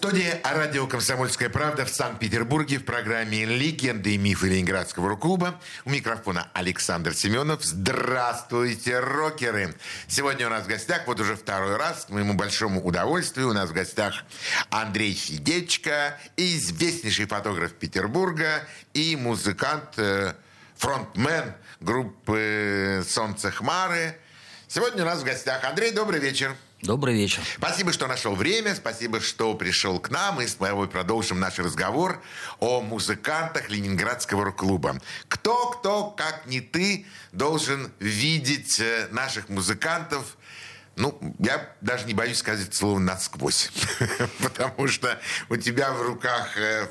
студии 0.00 0.40
радио 0.42 0.86
«Комсомольская 0.86 1.50
правда» 1.50 1.84
в 1.84 1.90
Санкт-Петербурге 1.90 2.78
в 2.78 2.86
программе 2.86 3.44
«Легенды 3.44 4.14
и 4.14 4.16
мифы 4.16 4.48
Ленинградского 4.48 5.10
рок-клуба». 5.10 5.60
У 5.84 5.90
микрофона 5.90 6.48
Александр 6.54 7.12
Семенов. 7.12 7.62
Здравствуйте, 7.62 8.98
рокеры! 8.98 9.74
Сегодня 10.08 10.46
у 10.46 10.50
нас 10.50 10.64
в 10.64 10.68
гостях, 10.68 11.02
вот 11.06 11.20
уже 11.20 11.36
второй 11.36 11.76
раз, 11.76 12.06
к 12.06 12.08
моему 12.08 12.32
большому 12.32 12.82
удовольствию, 12.82 13.50
у 13.50 13.52
нас 13.52 13.68
в 13.68 13.74
гостях 13.74 14.24
Андрей 14.70 15.14
Сидечко, 15.14 16.18
известнейший 16.34 17.26
фотограф 17.26 17.74
Петербурга 17.74 18.66
и 18.94 19.16
музыкант, 19.16 19.98
э, 19.98 20.32
фронтмен 20.78 21.52
группы 21.80 23.04
«Солнце 23.06 23.50
Хмары». 23.50 24.16
Сегодня 24.66 25.02
у 25.02 25.06
нас 25.06 25.18
в 25.20 25.24
гостях 25.24 25.62
Андрей, 25.64 25.92
добрый 25.92 26.20
вечер. 26.20 26.56
Добрый 26.82 27.14
вечер. 27.14 27.42
Спасибо, 27.58 27.92
что 27.92 28.06
нашел 28.06 28.34
время, 28.34 28.74
спасибо, 28.74 29.20
что 29.20 29.54
пришел 29.54 30.00
к 30.00 30.08
нам. 30.10 30.40
И 30.40 30.46
с 30.46 30.54
тобой 30.54 30.88
продолжим 30.88 31.38
наш 31.38 31.58
разговор 31.58 32.22
о 32.58 32.80
музыкантах 32.80 33.68
Ленинградского 33.68 34.46
рок-клуба. 34.46 34.98
Кто, 35.28 35.70
кто, 35.70 36.10
как 36.10 36.46
не 36.46 36.60
ты, 36.60 37.04
должен 37.32 37.92
видеть 37.98 38.80
э, 38.80 39.08
наших 39.10 39.50
музыкантов 39.50 40.38
ну, 40.96 41.18
я 41.38 41.74
даже 41.80 42.04
не 42.06 42.12
боюсь 42.12 42.38
сказать 42.38 42.74
слово 42.74 42.98
«насквозь», 42.98 43.70
потому 44.42 44.86
что 44.88 45.18
у 45.48 45.56
тебя 45.56 45.92
в 45.92 46.02
руках 46.02 46.58
э, 46.58 46.88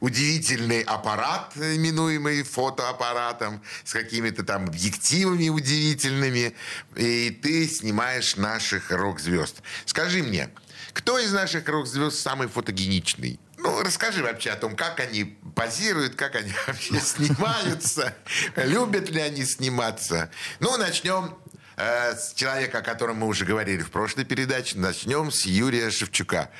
удивительный 0.00 0.82
аппарат, 0.82 1.52
именуемый 1.56 2.42
фотоаппаратом, 2.42 3.62
с 3.84 3.92
какими-то 3.92 4.44
там 4.44 4.66
объективами 4.66 5.48
удивительными, 5.48 6.54
и 6.94 7.30
ты 7.30 7.68
снимаешь 7.68 8.36
наших 8.36 8.90
рок-звезд. 8.90 9.62
Скажи 9.84 10.22
мне, 10.22 10.50
кто 10.92 11.18
из 11.18 11.32
наших 11.32 11.68
рок-звезд 11.68 12.18
самый 12.18 12.48
фотогеничный? 12.48 13.38
Ну, 13.58 13.82
расскажи 13.82 14.22
вообще 14.22 14.50
о 14.50 14.56
том, 14.56 14.76
как 14.76 15.00
они 15.00 15.36
позируют, 15.54 16.14
как 16.14 16.36
они 16.36 16.52
вообще 16.66 17.00
снимаются, 17.00 18.14
любят 18.56 19.10
ли 19.10 19.20
они 19.20 19.44
сниматься. 19.44 20.30
Ну, 20.60 20.76
начнем 20.76 21.36
э, 21.76 22.14
с 22.16 22.32
человека, 22.34 22.78
о 22.78 22.82
котором 22.82 23.16
мы 23.16 23.26
уже 23.26 23.44
говорили 23.44 23.82
в 23.82 23.90
прошлой 23.90 24.24
передаче. 24.24 24.78
Начнем 24.78 25.30
с 25.30 25.46
Юрия 25.46 25.90
Шевчука. 25.90 26.50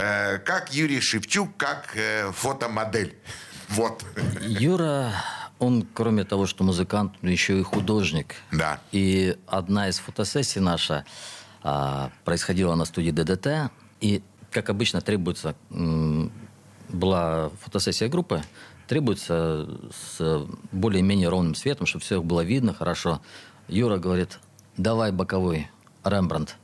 Э, 0.00 0.38
как 0.38 0.72
Юрий 0.72 1.00
Шевчук, 1.00 1.56
как 1.56 1.96
э, 1.96 2.30
фотомодель. 2.32 3.16
Вот. 3.68 4.04
Юра, 4.40 5.12
он, 5.58 5.86
кроме 5.92 6.24
того, 6.24 6.46
что 6.46 6.64
музыкант, 6.64 7.14
он 7.22 7.28
еще 7.28 7.58
и 7.58 7.62
художник. 7.62 8.36
Да. 8.52 8.80
И 8.92 9.36
одна 9.46 9.88
из 9.88 9.98
фотосессий 9.98 10.60
наша 10.60 11.04
а, 11.62 12.10
происходила 12.24 12.74
на 12.74 12.84
студии 12.84 13.10
ДДТ. 13.10 13.70
И, 14.00 14.22
как 14.50 14.70
обычно, 14.70 15.00
требуется... 15.00 15.54
М, 15.70 16.32
была 16.88 17.50
фотосессия 17.60 18.08
группы. 18.08 18.42
Требуется 18.86 19.68
с 19.92 20.46
более-менее 20.72 21.28
ровным 21.28 21.54
светом, 21.54 21.86
чтобы 21.86 22.02
все 22.02 22.22
было 22.22 22.40
видно 22.40 22.72
хорошо. 22.72 23.20
Юра 23.68 23.98
говорит, 23.98 24.38
давай 24.78 25.12
боковой 25.12 25.68
Рембрандт. 26.04 26.56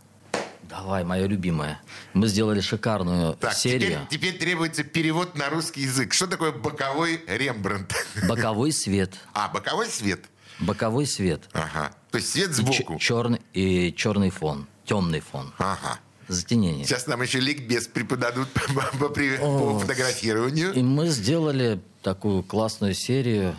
Давай, 0.77 1.05
моя 1.05 1.27
любимая. 1.29 1.81
Мы 2.15 2.27
сделали 2.27 2.61
шикарную 2.61 3.35
Так, 3.35 3.55
серию. 3.55 4.07
теперь, 4.11 4.33
теперь 4.33 4.39
требуется 4.39 4.83
перевод 4.83 5.37
на 5.37 5.49
русский 5.49 5.83
язык. 5.83 6.13
Что 6.13 6.27
такое 6.27 6.51
боковой 6.51 7.23
Рембрандт? 7.29 7.95
Боковой 8.29 8.73
свет. 8.73 9.13
А, 9.35 9.49
боковой 9.49 9.87
свет? 9.87 10.25
Боковой 10.59 11.07
свет. 11.07 11.43
Ага. 11.53 11.93
То 12.11 12.19
есть 12.19 12.33
свет 12.33 12.51
И 12.51 12.55
сбоку? 12.55 12.95
ч- 12.99 13.07
черный, 13.07 13.41
и 13.53 13.95
черный 13.97 14.31
фон. 14.31 14.67
Темный 14.85 15.21
фон. 15.21 15.53
Ага. 15.59 16.01
Затенение. 16.27 16.85
Сейчас 16.87 17.07
нам 17.07 17.23
еще 17.23 17.39
ликбез 17.39 17.87
преподадут 17.87 18.49
по, 18.51 18.61
по 18.99 19.09
по 19.11 19.21
О. 19.41 19.79
фотографированию. 19.79 20.73
И 20.73 20.83
мы 20.83 21.07
сделали 21.09 21.81
такую 22.03 22.43
классную 22.43 22.95
серию. 22.95 23.55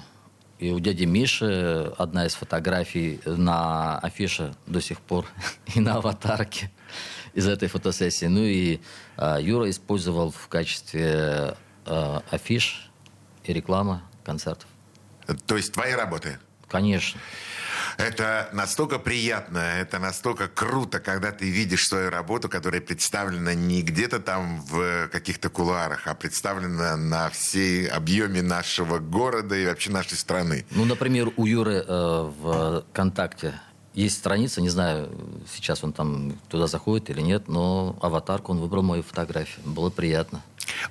И 0.57 0.71
у 0.71 0.79
дяди 0.79 1.03
Миши 1.03 1.93
одна 1.97 2.25
из 2.25 2.35
фотографий 2.35 3.19
на 3.25 3.99
афише 3.99 4.55
до 4.67 4.81
сих 4.81 4.99
пор 4.99 5.25
и 5.75 5.79
на 5.79 5.95
аватарке 5.95 6.71
из 7.33 7.47
этой 7.47 7.67
фотосессии. 7.67 8.25
Ну 8.27 8.41
и 8.41 8.79
а, 9.17 9.37
Юра 9.39 9.69
использовал 9.69 10.31
в 10.31 10.47
качестве 10.47 11.55
а, 11.85 12.23
афиш 12.31 12.89
и 13.43 13.53
рекламы 13.53 14.01
концертов. 14.23 14.67
То 15.45 15.57
есть 15.57 15.73
твои 15.73 15.93
работы? 15.93 16.39
Конечно. 16.69 17.19
Это 17.97 18.49
настолько 18.53 18.99
приятно, 18.99 19.59
это 19.59 19.99
настолько 19.99 20.47
круто, 20.47 20.99
когда 20.99 21.31
ты 21.31 21.49
видишь 21.49 21.87
свою 21.87 22.09
работу, 22.09 22.49
которая 22.49 22.81
представлена 22.81 23.53
не 23.53 23.81
где-то 23.81 24.19
там 24.19 24.61
в 24.61 25.07
каких-то 25.09 25.49
кулуарах, 25.49 26.07
а 26.07 26.15
представлена 26.15 26.97
на 26.97 27.29
всей 27.29 27.87
объеме 27.87 28.41
нашего 28.41 28.99
города 28.99 29.55
и 29.55 29.65
вообще 29.65 29.91
нашей 29.91 30.17
страны. 30.17 30.65
Ну, 30.71 30.85
например, 30.85 31.31
у 31.37 31.45
Юры 31.45 31.83
э, 31.87 32.31
в 32.41 32.83
ВКонтакте 32.91 33.59
есть 33.95 34.17
страница, 34.17 34.61
не 34.61 34.69
знаю, 34.69 35.09
сейчас 35.49 35.83
он 35.83 35.93
там 35.93 36.37
туда 36.49 36.67
заходит 36.67 37.09
или 37.09 37.21
нет, 37.21 37.47
но 37.47 37.95
аватарку 38.01 38.51
он 38.51 38.59
выбрал 38.59 38.83
мою 38.83 39.03
фотографию. 39.03 39.65
Было 39.65 39.89
приятно. 39.89 40.41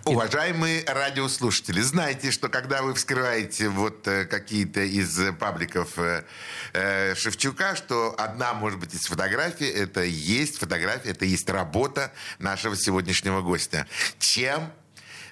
Уважаемые 0.05 0.85
радиослушатели, 0.87 1.81
знайте, 1.81 2.31
что 2.31 2.49
когда 2.49 2.83
вы 2.83 2.95
вскрываете 2.95 3.69
вот 3.69 4.07
э, 4.09 4.25
какие-то 4.25 4.81
из 4.81 5.19
пабликов 5.39 5.99
э, 5.99 6.25
э, 6.73 7.15
Шевчука, 7.15 7.77
что 7.77 8.15
одна, 8.19 8.55
может 8.55 8.79
быть, 8.81 8.95
из 8.95 9.07
фотографий, 9.07 9.67
это 9.67 10.03
есть 10.03 10.59
фотография, 10.59 11.11
это 11.11 11.25
есть 11.25 11.49
работа 11.49 12.13
нашего 12.39 12.77
сегодняшнего 12.77 13.41
гостя. 13.41 13.87
Чем 14.19 14.73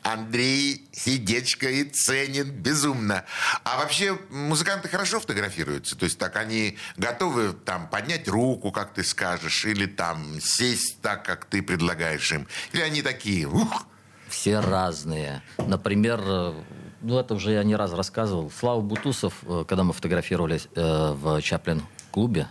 Андрей 0.02 0.88
Сидечко 0.92 1.68
и 1.68 1.84
ценен 1.84 2.50
безумно. 2.50 3.24
А 3.64 3.78
вообще 3.78 4.18
музыканты 4.30 4.88
хорошо 4.88 5.20
фотографируются? 5.20 5.96
То 5.96 6.04
есть 6.04 6.18
так 6.18 6.36
они 6.36 6.78
готовы 6.96 7.52
там 7.52 7.88
поднять 7.88 8.28
руку, 8.28 8.72
как 8.72 8.94
ты 8.94 9.04
скажешь, 9.04 9.64
или 9.64 9.86
там 9.86 10.40
сесть 10.40 11.00
так, 11.02 11.24
как 11.24 11.44
ты 11.44 11.62
предлагаешь 11.62 12.32
им? 12.32 12.48
Или 12.72 12.82
они 12.82 13.02
такие, 13.02 13.46
ух, 13.46 13.86
Все 14.32 14.60
разные. 14.60 15.42
Например, 15.58 16.18
э, 16.24 16.54
ну 17.02 17.18
это 17.18 17.34
уже 17.34 17.52
я 17.52 17.62
не 17.64 17.76
раз 17.76 17.92
рассказывал. 17.92 18.50
Слава 18.50 18.80
Бутусов, 18.80 19.34
э, 19.42 19.64
когда 19.68 19.84
мы 19.84 19.92
фотографировались 19.92 20.68
э, 20.74 21.12
в 21.12 21.38
Чаплин-клубе, 21.42 22.48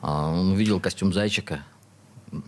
э, 0.00 0.06
он 0.06 0.52
увидел 0.52 0.80
костюм 0.80 1.12
зайчика 1.12 1.64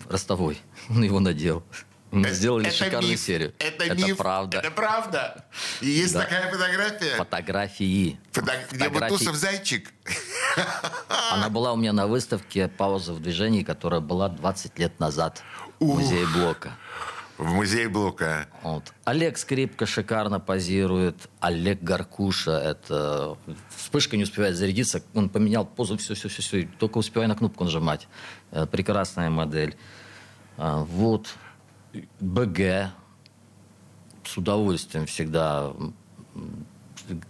ростовой. 0.09 0.59
Он 0.89 1.05
его 1.05 1.21
надел. 1.21 1.63
Мы 2.11 2.31
сделали 2.31 2.69
Это 2.69 2.77
шикарную 2.77 3.11
миф. 3.11 3.21
серию. 3.21 3.53
Это, 3.59 3.95
миф. 3.95 4.17
правда. 4.17 4.59
Это 4.59 4.71
правда. 4.71 5.45
И 5.83 5.89
есть 5.89 6.15
Да. 6.15 6.21
такая 6.23 6.51
фотография. 6.51 7.17
Фотографии. 7.17 8.19
Фото- 8.33 8.53
Где 8.71 8.85
Фотографии. 8.85 9.13
Бутусов 9.13 9.35
зайчик. 9.37 9.93
Она 11.33 11.49
была 11.51 11.73
у 11.73 11.77
меня 11.77 11.93
на 11.93 12.07
выставке 12.07 12.69
«Пауза 12.69 13.13
в 13.13 13.21
движении», 13.21 13.63
которая 13.63 14.01
была 14.01 14.29
20 14.31 14.79
лет 14.79 14.99
назад 15.01 15.43
в 15.81 15.85
музее 15.85 16.27
Блока. 16.35 16.71
В 17.37 17.53
музее 17.53 17.89
Блока. 17.89 18.47
Вот. 18.63 18.93
Олег 19.05 19.39
Скрипка 19.39 19.87
шикарно 19.87 20.39
позирует. 20.39 21.29
Олег 21.41 21.83
Гаркуша, 21.83 22.53
это 22.53 23.37
вспышка 23.77 24.17
не 24.17 24.23
успевает 24.23 24.55
зарядиться. 24.57 25.03
Он 25.15 25.29
поменял 25.29 25.67
позу, 25.67 25.97
все, 25.97 26.15
все, 26.15 26.29
все, 26.29 26.43
все. 26.43 26.69
Только 26.79 26.99
успевай 26.99 27.27
на 27.27 27.35
кнопку 27.35 27.65
нажимать. 27.65 28.07
Э, 28.53 28.67
Прекрасная 28.67 29.31
модель. 29.31 29.77
А, 30.57 30.85
Вот. 30.85 31.35
БГ. 32.21 32.93
С 34.25 34.37
удовольствием 34.37 35.07
всегда. 35.07 35.73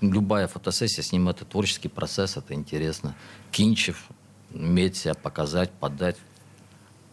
Любая 0.03 0.49
фотосессия 0.49 1.03
с 1.03 1.13
ним 1.13 1.29
это 1.29 1.45
творческий 1.45 1.89
процесс, 1.89 2.37
это 2.37 2.55
интересно. 2.55 3.15
Кинчев, 3.51 4.07
уметь 4.53 4.97
себя 4.97 5.15
показать, 5.15 5.73
подать. 5.73 6.17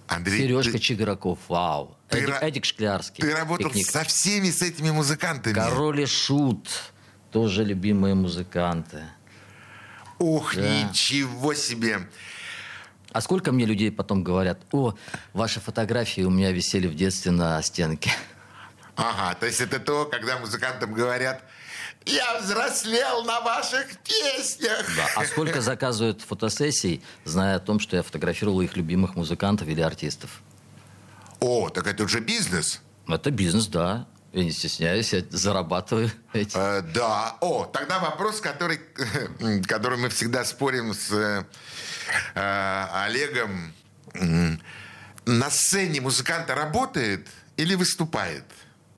Андрей, 0.07 0.39
Сережка 0.41 0.73
ты, 0.73 0.79
Чиграков, 0.79 1.39
вау. 1.47 1.95
Ты 2.11 2.19
Эдик, 2.19 2.29
ра- 2.29 2.39
Эдик 2.41 2.65
Шклярский. 2.65 3.21
ты 3.23 3.33
работал 3.35 3.69
пикник. 3.69 3.89
со 3.89 4.03
всеми 4.03 4.49
с 4.51 4.61
этими 4.61 4.91
музыкантами. 4.91 5.53
Король 5.53 6.01
и 6.01 6.05
Шут. 6.05 6.67
Тоже 7.31 7.63
любимые 7.63 8.13
музыканты. 8.13 9.03
Ух, 10.19 10.55
Да. 10.55 10.61
ничего 10.61 11.53
себе. 11.53 12.07
А 13.13 13.21
сколько 13.21 13.51
мне 13.51 13.65
людей 13.65 13.91
потом 13.91 14.23
говорят, 14.23 14.61
о, 14.71 14.93
ваши 15.33 15.59
фотографии 15.59 16.21
у 16.21 16.29
меня 16.29 16.51
висели 16.51 16.87
в 16.87 16.95
детстве 16.95 17.31
на 17.31 17.61
стенке. 17.61 18.11
Ага, 18.95 19.33
то 19.35 19.45
есть 19.45 19.59
это 19.61 19.79
то, 19.79 20.05
когда 20.05 20.37
музыкантам 20.37 20.93
говорят, 20.93 21.43
Я 22.05 22.39
взрослел 22.39 23.23
на 23.25 23.41
ваших 23.41 23.85
песнях. 23.99 24.85
Да. 24.97 25.07
А 25.15 25.25
сколько 25.25 25.61
заказывают 25.61 26.21
фотосессий, 26.21 27.03
зная 27.25 27.57
о 27.57 27.59
том, 27.59 27.79
что 27.79 27.95
я 27.95 28.01
фотографировал 28.01 28.59
их 28.61 28.75
любимых 28.75 29.15
музыкантов 29.15 29.67
или 29.67 29.81
артистов? 29.81 30.41
О, 31.41 31.69
так 31.69 31.87
это 31.87 32.03
уже 32.03 32.19
бизнес. 32.19 32.81
Это 33.07 33.31
бизнес, 33.31 33.67
да. 33.67 34.07
Я 34.31 34.43
не 34.45 34.51
стесняюсь, 34.51 35.11
я 35.11 35.23
зарабатываю 35.29 36.09
эти. 36.31 36.55
Э, 36.55 36.81
да. 36.81 37.35
О, 37.41 37.65
тогда 37.65 37.99
вопрос, 37.99 38.39
который, 38.39 38.79
который 39.67 39.97
мы 39.97 40.09
всегда 40.09 40.45
спорим 40.45 40.93
с 40.93 41.11
э, 41.11 41.43
э, 42.35 42.87
Олегом. 43.05 43.73
На 45.25 45.49
сцене 45.49 45.99
музыканта 45.99 46.55
работает 46.55 47.27
или 47.57 47.75
выступает? 47.75 48.45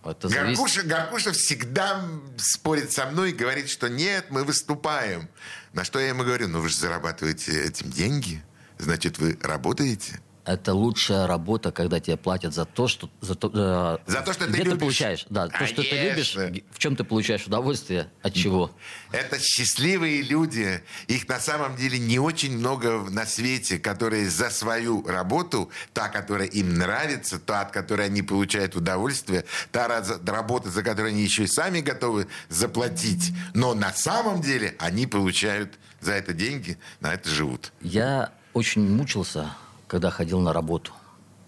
Это 0.06 0.28
Гаркуша, 0.28 0.84
Гаркуша 0.84 1.32
всегда 1.32 2.04
спорит 2.38 2.92
со 2.92 3.06
мной 3.06 3.32
и 3.32 3.34
говорит, 3.34 3.70
что 3.70 3.90
нет, 3.90 4.26
мы 4.30 4.44
выступаем. 4.44 5.30
На 5.72 5.84
что 5.84 6.00
я 6.00 6.10
ему 6.10 6.24
говорю, 6.24 6.50
ну 6.50 6.60
вы 6.60 6.70
же 6.70 6.76
зарабатываете 6.76 7.64
этим 7.64 7.90
деньги, 7.90 8.44
значит, 8.78 9.18
вы 9.18 9.40
работаете 9.42 10.20
это 10.46 10.74
лучшая 10.74 11.28
работа, 11.28 11.72
когда 11.72 12.00
тебе 12.00 12.18
платят 12.18 12.54
за 12.54 12.66
то, 12.66 12.88
что 12.88 13.10
за 13.22 13.36
то, 13.36 14.00
э, 14.06 14.12
за 14.12 14.22
то 14.22 14.34
что 14.34 14.46
ты, 14.46 14.52
любишь. 14.52 14.74
ты 14.74 14.80
получаешь, 14.80 15.26
да, 15.30 15.48
Конечно. 15.48 15.60
то, 15.60 15.74
что 15.74 15.90
ты 15.90 16.02
любишь, 16.02 16.36
в 16.72 16.80
чем 16.80 16.96
ты 16.96 17.04
получаешь 17.04 17.46
удовольствие, 17.46 18.10
от 18.22 18.34
чего. 18.34 18.72
Это 19.12 19.40
счастливые 19.40 20.22
люди, 20.22 20.84
их 21.08 21.28
на 21.28 21.40
самом 21.40 21.76
деле 21.76 21.98
не 21.98 22.20
очень 22.20 22.58
много 22.58 23.04
на 23.10 23.26
свете, 23.26 23.80
которые 23.80 24.30
за 24.30 24.50
свою 24.50 25.06
работу, 25.08 25.70
та, 25.94 26.10
которая 26.10 26.48
им 26.48 26.74
нравится, 26.76 27.40
та, 27.40 27.62
от 27.62 27.72
которой 27.72 28.08
они 28.08 28.22
получают 28.22 28.76
удовольствие, 28.76 29.46
та 29.72 29.88
работа, 30.26 30.70
за 30.70 30.84
которую 30.84 31.14
они 31.14 31.24
еще 31.24 31.44
и 31.44 31.48
сами 31.48 31.80
готовы 31.80 32.28
заплатить, 32.50 33.34
но 33.54 33.74
на 33.74 33.94
самом 33.94 34.42
деле 34.42 34.76
они 34.80 35.08
получают 35.08 35.76
за 36.02 36.14
это 36.14 36.34
деньги, 36.34 36.78
на 37.00 37.14
это 37.14 37.30
живут. 37.30 37.72
Я 37.82 38.34
очень 38.54 38.88
мучился 38.88 39.52
когда 39.94 40.10
ходил 40.10 40.40
на 40.40 40.54
работу. 40.54 40.92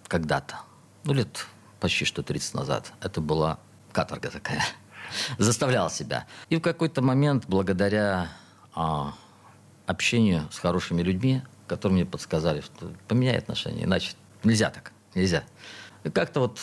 Когда-то. 0.07 0.57
Ну, 1.03 1.13
лет 1.13 1.47
почти 1.79 2.05
что 2.05 2.21
30 2.21 2.53
назад. 2.53 2.93
Это 3.01 3.19
была 3.19 3.57
каторга 3.91 4.29
такая. 4.29 4.63
Заставлял 5.39 5.89
себя. 5.89 6.27
И 6.49 6.57
в 6.57 6.61
какой-то 6.61 7.01
момент, 7.01 7.45
благодаря 7.47 8.29
а, 8.75 9.15
общению 9.87 10.47
с 10.51 10.59
хорошими 10.59 11.01
людьми, 11.01 11.41
которые 11.65 11.95
мне 11.95 12.05
подсказали, 12.05 12.61
что 12.61 12.93
поменяй 13.07 13.35
отношения, 13.39 13.85
иначе 13.85 14.11
нельзя 14.43 14.69
так, 14.69 14.91
нельзя. 15.15 15.43
И 16.03 16.11
как-то 16.11 16.41
вот 16.41 16.59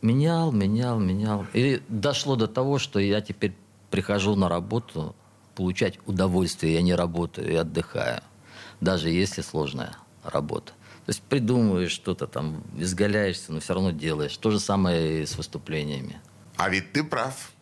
менял, 0.00 0.52
менял, 0.52 0.98
менял. 0.98 1.44
И 1.52 1.82
дошло 1.88 2.34
до 2.34 2.48
того, 2.48 2.78
что 2.78 2.98
я 2.98 3.20
теперь 3.20 3.54
прихожу 3.90 4.36
на 4.36 4.48
работу 4.48 5.14
получать 5.54 5.98
удовольствие. 6.06 6.72
Я 6.72 6.80
не 6.80 6.94
работаю, 6.94 7.52
я 7.52 7.60
отдыхаю. 7.60 8.22
Даже 8.80 9.10
если 9.10 9.42
сложная 9.42 9.92
работа. 10.24 10.72
То 11.06 11.10
есть 11.10 11.22
придумываешь 11.22 11.90
что-то 11.90 12.26
там, 12.26 12.62
изгаляешься, 12.76 13.52
но 13.52 13.60
все 13.60 13.74
равно 13.74 13.90
делаешь. 13.90 14.36
То 14.36 14.50
же 14.50 14.60
самое 14.60 15.22
и 15.22 15.26
с 15.26 15.36
выступлениями. 15.36 16.20
А 16.56 16.68
ведь 16.68 16.92
ты 16.92 17.02
прав. 17.02 17.52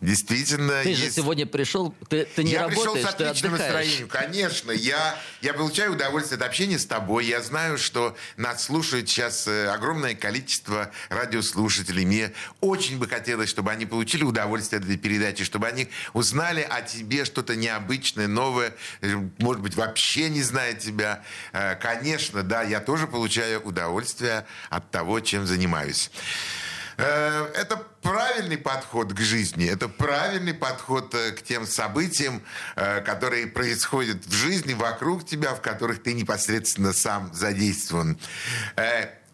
Действительно, 0.00 0.82
ты 0.82 0.90
есть... 0.90 1.00
же 1.00 1.10
сегодня 1.10 1.46
пришел, 1.46 1.94
ты, 2.08 2.24
ты 2.24 2.44
не 2.44 2.52
я 2.52 2.62
работаешь, 2.62 2.92
пришел 2.92 3.10
с 3.10 3.14
отличным 3.14 3.52
настроением. 3.52 4.08
Конечно, 4.08 4.70
я, 4.70 5.18
я 5.40 5.54
получаю 5.54 5.92
удовольствие 5.94 6.36
от 6.36 6.46
общения 6.46 6.78
с 6.78 6.86
тобой. 6.86 7.26
Я 7.26 7.42
знаю, 7.42 7.78
что 7.78 8.16
нас 8.36 8.64
слушает 8.64 9.08
сейчас 9.08 9.46
э, 9.48 9.68
огромное 9.68 10.14
количество 10.14 10.90
радиослушателей. 11.08 12.04
Мне 12.04 12.32
очень 12.60 12.98
бы 12.98 13.08
хотелось, 13.08 13.50
чтобы 13.50 13.72
они 13.72 13.86
получили 13.86 14.22
удовольствие 14.24 14.78
от 14.78 14.84
этой 14.84 14.98
передачи, 14.98 15.44
чтобы 15.44 15.66
они 15.66 15.88
узнали 16.12 16.60
о 16.60 16.82
тебе 16.82 17.24
что-то 17.24 17.56
необычное, 17.56 18.28
новое, 18.28 18.74
э, 19.00 19.14
может 19.38 19.62
быть, 19.62 19.74
вообще 19.74 20.28
не 20.28 20.42
зная 20.42 20.74
тебя. 20.74 21.24
Э, 21.52 21.74
конечно, 21.74 22.42
да, 22.42 22.62
я 22.62 22.80
тоже 22.80 23.06
получаю 23.06 23.60
удовольствие 23.62 24.46
от 24.70 24.90
того, 24.90 25.20
чем 25.20 25.46
занимаюсь. 25.46 26.10
Э, 26.98 27.52
это 27.54 27.76
правильный 28.02 28.58
подход 28.58 29.12
к 29.12 29.20
жизни, 29.20 29.70
это 29.70 29.88
правильный 29.88 30.52
подход 30.52 31.14
э, 31.14 31.30
к 31.30 31.42
тем 31.42 31.64
событиям, 31.64 32.42
э, 32.74 33.00
которые 33.02 33.46
происходят 33.46 34.26
в 34.26 34.32
жизни 34.32 34.74
вокруг 34.74 35.24
тебя, 35.24 35.54
в 35.54 35.60
которых 35.62 36.02
ты 36.02 36.12
непосредственно 36.12 36.92
сам 36.92 37.32
задействован. 37.32 38.18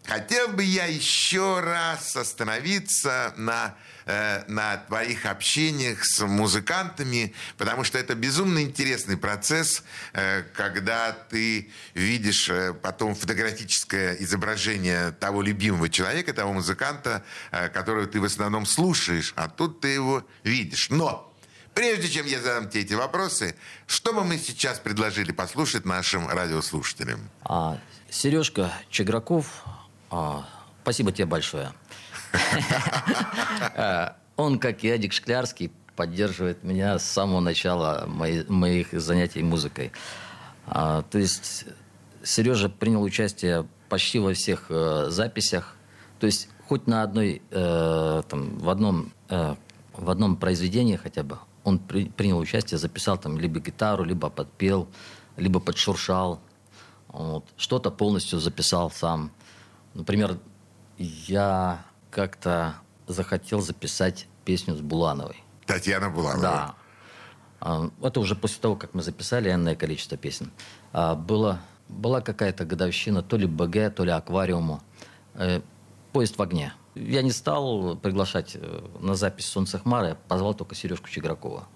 Хотел 0.05 0.49
бы 0.49 0.63
я 0.63 0.85
еще 0.85 1.59
раз 1.59 2.15
остановиться 2.15 3.33
на 3.37 3.73
на 4.05 4.77
твоих 4.77 5.25
общениях 5.25 6.05
с 6.05 6.23
музыкантами, 6.23 7.33
потому 7.57 7.83
что 7.83 7.97
это 7.97 8.15
безумно 8.15 8.61
интересный 8.61 9.17
процесс, 9.17 9.83
э, 10.13 10.43
когда 10.53 11.11
ты 11.11 11.71
видишь 11.93 12.49
э, 12.49 12.73
потом 12.73 13.15
фотографическое 13.15 14.15
изображение 14.15 15.11
того 15.11 15.41
любимого 15.41 15.89
человека, 15.89 16.33
того 16.33 16.53
музыканта, 16.53 17.23
э, 17.51 17.69
которого 17.69 18.05
ты 18.05 18.19
в 18.19 18.25
основном 18.25 18.65
слушаешь, 18.65 19.33
а 19.35 19.47
тут 19.47 19.81
ты 19.81 19.89
его 19.89 20.25
видишь. 20.43 20.89
Но 20.89 21.31
Прежде 21.73 22.07
чем 22.07 22.25
я 22.25 22.39
задам 22.39 22.69
тебе 22.69 22.83
эти 22.83 22.93
вопросы, 22.93 23.53
что 23.85 24.13
бы 24.13 24.23
мы 24.23 24.37
сейчас 24.37 24.79
предложили 24.79 25.33
послушать 25.33 25.83
нашим 25.83 26.25
радиослушателям? 26.29 27.29
А, 27.43 27.77
Сережка 28.09 28.71
Чеграков, 28.89 29.65
а, 30.09 30.47
спасибо 30.83 31.11
тебе 31.11 31.25
большое. 31.25 31.73
Э, 33.75 34.09
он, 34.35 34.59
как 34.59 34.83
и 34.83 34.87
Эдик 34.87 35.13
Шклярский, 35.13 35.71
поддерживает 35.95 36.63
меня 36.63 36.99
с 36.99 37.05
самого 37.05 37.39
начала 37.39 38.05
моих 38.07 38.91
занятий 38.91 39.41
музыкой. 39.43 39.91
А, 40.67 41.03
то 41.03 41.17
есть 41.17 41.65
Сережа 42.23 42.69
принял 42.69 43.01
участие 43.01 43.65
почти 43.87 44.19
во 44.19 44.33
всех 44.33 44.65
э, 44.69 45.07
записях. 45.09 45.75
То 46.19 46.25
есть 46.25 46.49
хоть 46.67 46.87
на 46.87 47.03
одной, 47.03 47.41
э, 47.49 48.23
там, 48.27 48.57
в 48.57 48.69
одном, 48.69 49.13
в 49.29 50.09
одном 50.09 50.35
произведении 50.35 50.97
хотя 50.97 51.23
бы 51.23 51.37
он 51.65 51.79
принял 51.79 52.37
участие, 52.37 52.77
записал 52.77 53.17
там 53.17 53.37
либо 53.39 53.59
гитару, 53.59 54.03
либо 54.03 54.29
подпел, 54.29 54.87
либо 55.35 55.59
подшуршал. 55.59 56.39
Вот. 57.07 57.45
Что-то 57.57 57.91
полностью 57.91 58.39
записал 58.39 58.91
сам. 58.91 59.31
Например, 59.95 60.37
я 60.97 61.83
как-то 62.15 62.75
захотел 63.07 63.59
записать 63.59 64.27
песню 64.45 64.73
с 64.73 64.79
Булановой. 64.79 65.43
Татьяна 65.65 66.09
Буланова. 66.09 66.41
Да. 66.41 66.75
А, 67.59 67.89
это 68.01 68.21
уже 68.21 68.35
после 68.35 68.61
того, 68.61 68.77
как 68.77 68.93
мы 68.93 69.03
записали 69.03 69.51
энное 69.51 69.75
количество 69.75 70.17
песен. 70.17 70.53
А, 70.93 71.15
было, 71.15 71.59
была 71.89 72.21
какая-то 72.21 72.63
годовщина 72.63 73.21
то 73.21 73.35
ли 73.35 73.45
БГ, 73.45 73.93
то 73.93 74.05
ли 74.05 74.11
аквариуму. 74.11 74.81
Э, 75.33 75.59
Поезд 76.13 76.37
в 76.37 76.41
огне. 76.41 76.73
Я 76.95 77.21
не 77.21 77.31
стал 77.31 77.97
приглашать 77.97 78.55
э, 78.55 78.87
на 79.01 79.15
запись 79.15 79.47
«Солнце 79.47 79.77
Хмары», 79.77 80.15
позвал 80.29 80.53
только 80.53 80.73
Сережку 80.73 81.09
Чигракова. 81.09 81.67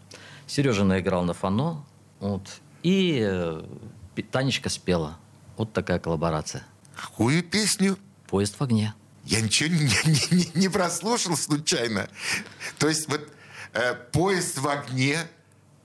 Сережа 0.47 0.85
наиграл 0.85 1.23
на 1.23 1.33
фано, 1.33 1.83
вот, 2.21 2.61
и 2.81 3.19
э, 3.21 3.61
Танечка 4.31 4.69
спела. 4.69 5.17
Вот 5.57 5.73
такая 5.73 5.99
коллаборация. 5.99 6.63
Какую 6.95 7.43
песню? 7.43 7.97
«Поезд 8.29 8.57
в 8.57 8.63
огне». 8.63 8.93
Я 9.29 9.41
ничего 9.41 9.69
не, 9.69 9.83
не, 10.05 10.37
не, 10.37 10.51
не 10.55 10.69
прослушал 10.69 11.37
случайно. 11.37 12.09
То 12.79 12.89
есть 12.89 13.07
вот 13.07 13.21
э, 13.73 13.93
«Поезд 14.11 14.57
в 14.57 14.67
огне», 14.67 15.19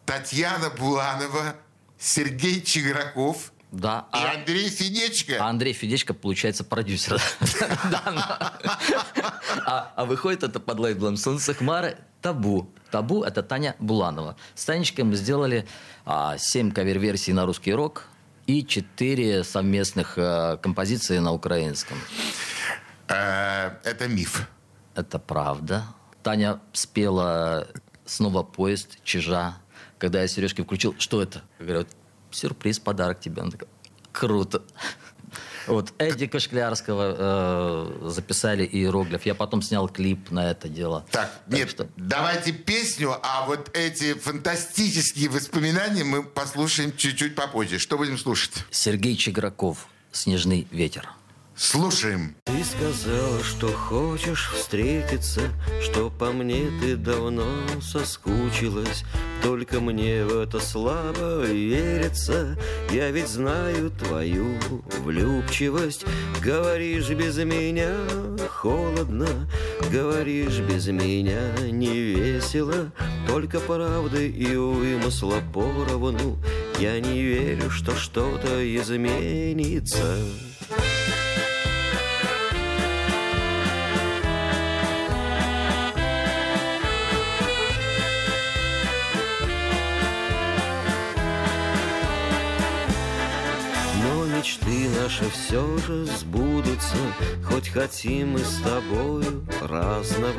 Татьяна 0.06 0.70
Буланова, 0.70 1.56
Сергей 1.98 2.62
Чиграков– 2.62 3.52
да. 3.74 4.06
И 4.12 4.16
а... 4.16 4.34
Андрей 4.34 4.68
Федечко. 4.68 5.34
А 5.40 5.48
Андрей 5.48 5.72
Федечко, 5.72 6.14
получается, 6.14 6.64
продюсер. 6.64 7.20
А, 9.66 9.92
а 9.96 10.04
выходит 10.04 10.42
это 10.42 10.60
под 10.60 10.78
лейблом 10.78 11.16
«Солнце 11.16 11.54
Хмары» 11.54 11.96
«Табу». 12.20 12.68
«Табу»— 12.90 13.22
это 13.24 13.42
Таня 13.42 13.76
Буланова. 13.78 14.36
С 14.54 14.64
Танечкой 14.64 15.04
мы 15.04 15.16
сделали 15.16 15.66
а, 16.04 16.36
семь 16.38 16.70
кавер-версий 16.70 17.32
на 17.32 17.46
русский 17.46 17.72
рок 17.72 18.04
и 18.46 18.64
четыре 18.66 19.42
совместных 19.42 20.14
а, 20.16 20.56
композиции 20.58 21.18
на 21.18 21.32
украинском. 21.32 21.98
Э, 23.08 23.76
это 23.84 24.08
миф. 24.08 24.48
Это 24.94 25.18
правда. 25.18 25.84
Таня 26.22 26.60
спела 26.72 27.68
снова 28.04 28.42
поезд 28.42 28.98
«Чижа». 29.04 29.56
Когда 29.98 30.22
я 30.22 30.28
Сережке 30.28 30.64
включил, 30.64 30.94
что 30.98 31.22
это? 31.22 31.42
Я 31.58 31.66
говорю, 31.66 31.86
сюрприз, 32.30 32.78
подарок 32.78 33.20
тебе. 33.20 33.42
Он 33.42 33.50
такой, 33.50 33.68
круто. 34.12 34.62
Вот 35.66 35.94
Эдди 35.98 36.26
Кашклярского 36.26 37.16
э, 37.16 38.08
записали 38.10 38.68
иероглиф. 38.70 39.24
Я 39.24 39.34
потом 39.34 39.62
снял 39.62 39.88
клип 39.88 40.30
на 40.30 40.50
это 40.50 40.68
дело. 40.68 41.06
Так, 41.10 41.30
так 41.46 41.58
нет, 41.58 41.70
что... 41.70 41.88
давайте 41.96 42.52
песню, 42.52 43.16
а 43.22 43.46
вот 43.46 43.70
эти 43.74 44.14
фантастические 44.14 45.30
воспоминания 45.30 46.04
мы 46.04 46.22
послушаем 46.22 46.94
чуть-чуть 46.94 47.34
попозже. 47.34 47.78
Что 47.78 47.96
будем 47.96 48.18
слушать? 48.18 48.52
Сергей 48.70 49.16
Чиграков 49.16 49.88
«Снежный 50.12 50.68
ветер». 50.70 51.08
Слушаем. 51.56 52.34
Ты 52.44 52.64
сказала, 52.64 53.40
что 53.44 53.68
хочешь 53.68 54.50
встретиться, 54.52 55.40
Что 55.80 56.10
по 56.10 56.32
мне 56.32 56.66
ты 56.80 56.96
давно 56.96 57.46
соскучилась. 57.80 59.04
Только 59.40 59.80
мне 59.80 60.24
в 60.24 60.36
это 60.36 60.58
слабо 60.58 61.44
верится, 61.44 62.58
Я 62.90 63.12
ведь 63.12 63.28
знаю 63.28 63.92
твою 63.92 64.58
влюбчивость. 65.04 66.04
Говоришь 66.42 67.10
без 67.10 67.38
меня 67.38 67.98
холодно, 68.50 69.28
Говоришь 69.92 70.58
без 70.58 70.88
меня 70.88 71.52
не 71.70 72.00
весело, 72.00 72.90
Только 73.28 73.60
правды 73.60 74.28
и 74.28 74.56
вымысла 74.56 75.40
поровну. 75.52 76.36
Я 76.80 76.98
не 76.98 77.22
верю, 77.22 77.70
что 77.70 77.94
что-то 77.94 78.76
изменится. 78.76 80.16
Мечты 94.44 94.90
наши 95.00 95.24
все 95.30 95.78
же 95.78 96.04
сбудутся, 96.04 96.96
Хоть 97.44 97.70
хотим 97.70 98.32
мы 98.32 98.40
с 98.40 98.60
тобою 98.62 99.46
разного. 99.62 100.34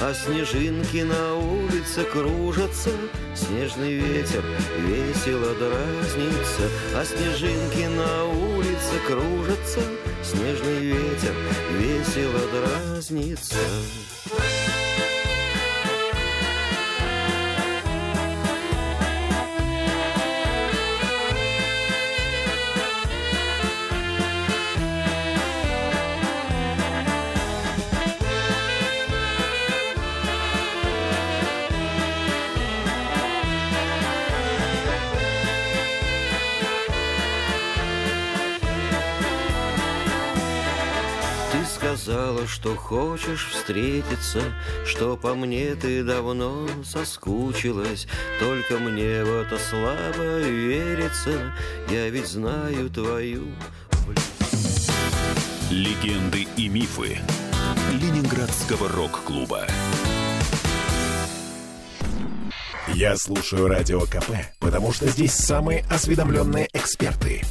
А 0.00 0.14
снежинки 0.14 1.02
на 1.02 1.34
улице 1.34 2.04
кружатся, 2.04 2.90
Снежный 3.34 3.96
ветер 3.96 4.42
весело 4.78 5.54
дразнится, 5.56 6.70
А 6.94 7.04
снежинки 7.04 7.86
на 7.86 8.24
улице 8.24 8.98
кружатся, 9.06 9.80
Снежный 10.22 10.78
ветер 10.78 11.34
весело 11.78 12.40
дразнится. 12.50 13.56
Сказала, 42.04 42.46
что 42.46 42.76
хочешь 42.76 43.48
встретиться, 43.50 44.42
Что 44.84 45.16
по 45.16 45.34
мне 45.34 45.74
ты 45.74 46.04
давно 46.04 46.68
соскучилась, 46.84 48.06
Только 48.38 48.78
мне 48.78 49.24
в 49.24 49.32
это 49.32 49.58
слабо 49.58 50.40
верится, 50.40 51.54
Я 51.88 52.10
ведь 52.10 52.26
знаю 52.26 52.90
твою 52.90 53.46
Легенды 55.70 56.46
и 56.56 56.68
мифы 56.68 57.18
Ленинградского 57.92 58.88
рок-клуба 58.90 59.66
Я 62.92 63.16
слушаю 63.16 63.66
Радио 63.66 64.02
КП, 64.02 64.30
потому 64.60 64.92
что 64.92 65.08
здесь 65.08 65.32
самые 65.32 65.84
осведомленные 65.90 66.68
эксперты. 66.74 67.42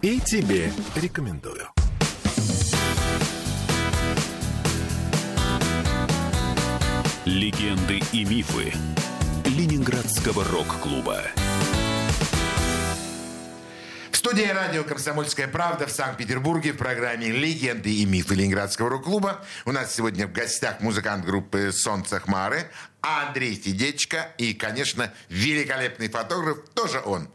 И 0.00 0.18
тебе 0.20 0.72
рекомендую. 0.96 1.68
Легенды 7.28 8.00
и 8.12 8.24
мифы 8.24 8.72
Ленинградского 9.44 10.44
рок-клуба. 10.44 11.20
В 14.10 14.16
студии 14.16 14.46
радио 14.46 14.82
«Комсомольская 14.82 15.46
правда» 15.46 15.86
в 15.86 15.90
Санкт-Петербурге 15.90 16.72
в 16.72 16.78
программе 16.78 17.28
«Легенды 17.28 17.94
и 17.96 18.06
мифы 18.06 18.34
Ленинградского 18.34 18.88
рок-клуба». 18.88 19.44
У 19.66 19.72
нас 19.72 19.94
сегодня 19.94 20.26
в 20.26 20.32
гостях 20.32 20.80
музыкант 20.80 21.26
группы 21.26 21.70
«Солнце 21.70 22.18
Хмары» 22.18 22.70
Андрей 23.02 23.60
Сидечко 23.62 24.32
и, 24.38 24.54
конечно, 24.54 25.12
великолепный 25.28 26.08
фотограф, 26.08 26.60
тоже 26.72 27.02
он. 27.04 27.28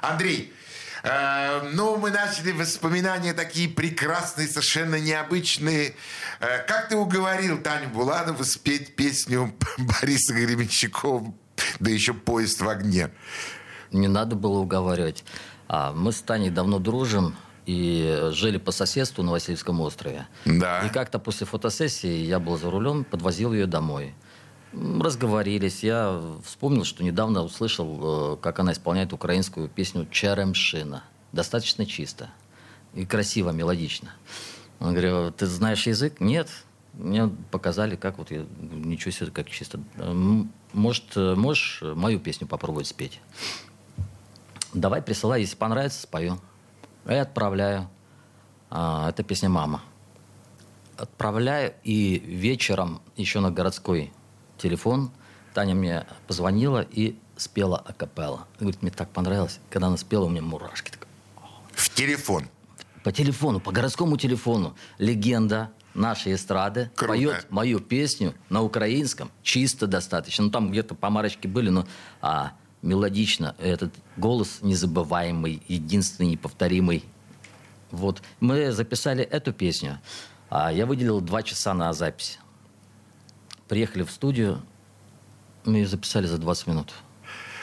Андрей, 0.00 0.54
Э, 1.02 1.68
ну, 1.72 1.96
мы 1.96 2.10
начали 2.10 2.52
воспоминания 2.52 3.32
такие 3.32 3.68
прекрасные, 3.68 4.48
совершенно 4.48 4.98
необычные. 5.00 5.94
Э, 6.40 6.58
как 6.66 6.88
ты 6.88 6.96
уговорил 6.96 7.60
Таню 7.62 7.88
Буланову 7.88 8.44
спеть 8.44 8.96
песню 8.96 9.54
Бориса 9.78 10.34
Гребенщикова, 10.34 11.32
да 11.78 11.90
еще 11.90 12.14
«Поезд 12.14 12.60
в 12.60 12.68
огне»? 12.68 13.10
Не 13.92 14.08
надо 14.08 14.36
было 14.36 14.58
уговаривать. 14.58 15.24
А, 15.68 15.92
мы 15.92 16.12
с 16.12 16.20
Таней 16.20 16.50
давно 16.50 16.78
дружим 16.78 17.36
и 17.66 18.28
жили 18.32 18.58
по 18.58 18.72
соседству 18.72 19.22
на 19.22 19.32
Васильевском 19.32 19.80
острове. 19.80 20.26
Да. 20.44 20.80
И 20.86 20.88
как-то 20.88 21.18
после 21.18 21.46
фотосессии 21.46 22.24
я 22.24 22.38
был 22.38 22.56
за 22.56 22.70
рулем, 22.70 23.04
подвозил 23.04 23.52
ее 23.52 23.66
домой 23.66 24.14
разговорились. 24.72 25.82
Я 25.82 26.20
вспомнил, 26.44 26.84
что 26.84 27.02
недавно 27.02 27.42
услышал, 27.42 28.34
э, 28.34 28.36
как 28.38 28.58
она 28.58 28.72
исполняет 28.72 29.12
украинскую 29.12 29.68
песню 29.68 30.06
«Черемшина». 30.10 31.04
Достаточно 31.32 31.86
чисто 31.86 32.30
и 32.94 33.06
красиво, 33.06 33.50
мелодично. 33.50 34.10
Он 34.80 34.94
говорит, 34.94 35.36
ты 35.36 35.46
знаешь 35.46 35.86
язык? 35.86 36.20
Нет. 36.20 36.48
Мне 36.94 37.28
показали, 37.50 37.96
как 37.96 38.18
вот 38.18 38.30
я... 38.30 38.46
Ничего 38.60 39.10
себе, 39.12 39.30
как 39.30 39.48
чисто. 39.48 39.80
Может, 40.72 41.16
можешь 41.16 41.82
мою 41.82 42.18
песню 42.18 42.46
попробовать 42.46 42.88
спеть? 42.88 43.20
Давай 44.74 45.02
присылай, 45.02 45.40
если 45.40 45.56
понравится, 45.56 46.02
спою. 46.02 46.40
Я 47.06 47.22
отправляю. 47.22 47.88
А, 48.70 49.08
это 49.08 49.22
песня 49.22 49.48
«Мама». 49.48 49.82
Отправляю, 50.96 51.74
и 51.82 52.18
вечером 52.18 53.00
еще 53.16 53.40
на 53.40 53.50
городской 53.50 54.12
телефон, 54.60 55.10
Таня 55.54 55.74
мне 55.74 56.06
позвонила 56.26 56.80
и 56.82 57.16
спела 57.36 57.78
акапелла. 57.78 58.46
Говорит, 58.58 58.82
мне 58.82 58.90
так 58.90 59.10
понравилось. 59.10 59.58
Когда 59.70 59.88
она 59.88 59.96
спела, 59.96 60.26
у 60.26 60.28
меня 60.28 60.42
мурашки. 60.42 60.90
Так... 60.90 61.06
В 61.72 61.88
телефон? 61.90 62.48
По 63.02 63.12
телефону, 63.12 63.60
по 63.60 63.72
городскому 63.72 64.16
телефону. 64.16 64.76
Легенда 64.98 65.70
нашей 65.94 66.34
эстрады 66.34 66.90
Круто. 66.94 67.14
поет 67.14 67.46
мою 67.50 67.80
песню 67.80 68.34
на 68.48 68.62
украинском. 68.62 69.30
Чисто 69.42 69.86
достаточно. 69.86 70.44
Ну, 70.44 70.50
там 70.50 70.70
где-то 70.70 70.94
помарочки 70.94 71.46
были, 71.46 71.70
но 71.70 71.86
а, 72.20 72.52
мелодично. 72.82 73.56
Этот 73.58 73.94
голос 74.16 74.58
незабываемый, 74.60 75.62
единственный, 75.66 76.28
неповторимый. 76.28 77.04
Вот. 77.90 78.22
Мы 78.38 78.70
записали 78.70 79.24
эту 79.24 79.52
песню. 79.52 79.98
А 80.50 80.70
я 80.72 80.84
выделил 80.84 81.20
два 81.20 81.42
часа 81.42 81.74
на 81.74 81.92
запись. 81.92 82.38
Приехали 83.70 84.02
в 84.02 84.10
студию, 84.10 84.60
мы 85.64 85.76
ее 85.76 85.86
записали 85.86 86.26
за 86.26 86.38
20 86.38 86.66
минут. 86.66 86.92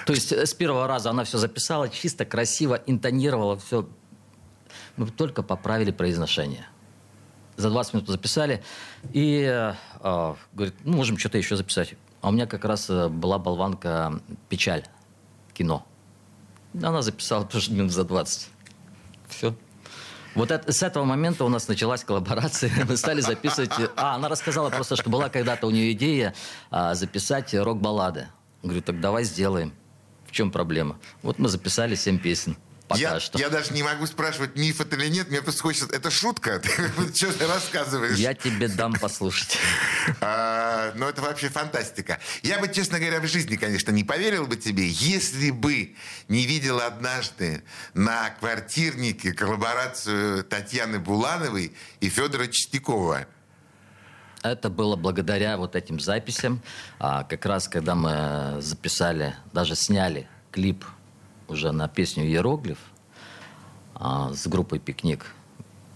То 0.06 0.14
есть 0.14 0.32
э, 0.32 0.46
с 0.46 0.54
первого 0.54 0.88
раза 0.88 1.10
она 1.10 1.26
все 1.26 1.38
записала, 1.38 1.90
чисто, 1.90 2.24
красиво, 2.24 2.82
интонировала 2.86 3.58
все. 3.58 3.90
Мы 4.96 5.08
только 5.08 5.44
поправили 5.44 5.92
произношение. 5.92 6.66
За 7.58 7.70
20 7.70 7.94
минут 7.96 8.08
записали. 8.08 8.64
И 9.12 9.42
э, 9.42 9.74
говорит, 10.54 10.76
ну, 10.86 10.96
можем 10.96 11.18
что-то 11.18 11.40
еще 11.40 11.58
записать. 11.58 11.96
А 12.22 12.30
у 12.30 12.32
меня 12.32 12.48
как 12.48 12.64
раз 12.64 12.90
э, 12.90 13.10
была 13.10 13.38
болванка 13.38 14.22
«Печаль» 14.48 14.86
кино. 15.54 15.86
Она 16.74 17.02
записала 17.02 17.44
тоже 17.52 17.74
минут 17.74 17.92
за 17.92 18.06
20. 18.06 18.48
Все. 19.28 19.54
Вот 20.38 20.52
это, 20.52 20.72
с 20.72 20.84
этого 20.84 21.04
момента 21.04 21.46
у 21.46 21.50
нас 21.50 21.68
началась 21.68 22.04
коллаборация. 22.04 22.72
Мы 22.88 22.96
стали 22.96 23.22
записывать... 23.22 23.72
А, 23.96 24.14
она 24.14 24.30
рассказала 24.30 24.70
просто, 24.70 24.96
что 24.96 25.10
была 25.10 25.30
когда-то 25.30 25.66
у 25.66 25.72
нее 25.72 25.94
идея 25.94 26.36
а, 26.70 26.94
записать 26.94 27.56
рок-баллады. 27.56 28.28
Говорю, 28.62 28.84
так 28.84 29.02
давай 29.02 29.24
сделаем. 29.24 29.74
В 30.28 30.32
чем 30.32 30.52
проблема? 30.52 31.00
Вот 31.24 31.40
мы 31.40 31.50
записали 31.50 31.96
семь 31.96 32.20
песен. 32.20 32.56
Пока 32.88 33.02
я, 33.02 33.20
что. 33.20 33.38
я 33.38 33.50
даже 33.50 33.74
не 33.74 33.84
могу 33.84 34.06
спрашивать, 34.06 34.56
миф 34.56 34.80
это 34.80 34.96
или 34.96 35.10
нет. 35.10 35.30
Мне 35.30 35.42
просто 35.42 35.62
хочется... 35.62 35.94
Это 35.94 36.10
шутка? 36.10 36.62
Что 37.16 37.34
ты 37.34 37.46
рассказываешь? 37.46 38.18
Я 38.18 38.34
тебе 38.34 38.68
дам 38.68 38.94
послушать. 38.94 39.58
А, 40.22 40.94
ну, 40.96 41.08
это 41.08 41.22
вообще 41.22 41.50
фантастика. 41.50 42.20
Я 42.42 42.60
бы, 42.60 42.70
честно 42.70 42.98
говоря, 43.00 43.20
в 43.20 43.28
жизни, 43.28 43.56
конечно, 43.56 43.92
не 43.92 44.04
поверил 44.04 44.48
бы 44.48 44.56
тебе, 44.56 44.88
если 44.88 45.52
бы 45.52 45.96
не 46.28 46.46
видел 46.46 46.80
однажды 46.80 47.64
на 47.94 48.30
квартирнике 48.32 49.34
коллаборацию 49.34 50.44
Татьяны 50.46 51.00
Булановой 51.00 51.74
и 52.00 52.10
Федора 52.10 52.48
Чистякова. 52.48 53.28
Это 54.44 54.70
было 54.70 54.96
благодаря 54.96 55.58
вот 55.58 55.76
этим 55.76 56.00
записям. 56.00 56.62
А, 57.00 57.24
как 57.24 57.46
раз, 57.46 57.68
когда 57.68 57.96
мы 57.96 58.62
записали, 58.62 59.36
даже 59.52 59.76
сняли 59.76 60.28
клип 60.52 60.86
уже 61.48 61.72
на 61.72 61.88
песню 61.88 62.26
«Иероглиф» 62.26 62.80
а, 63.96 64.34
с 64.34 64.48
группой 64.48 64.80
«Пикник». 64.80 65.26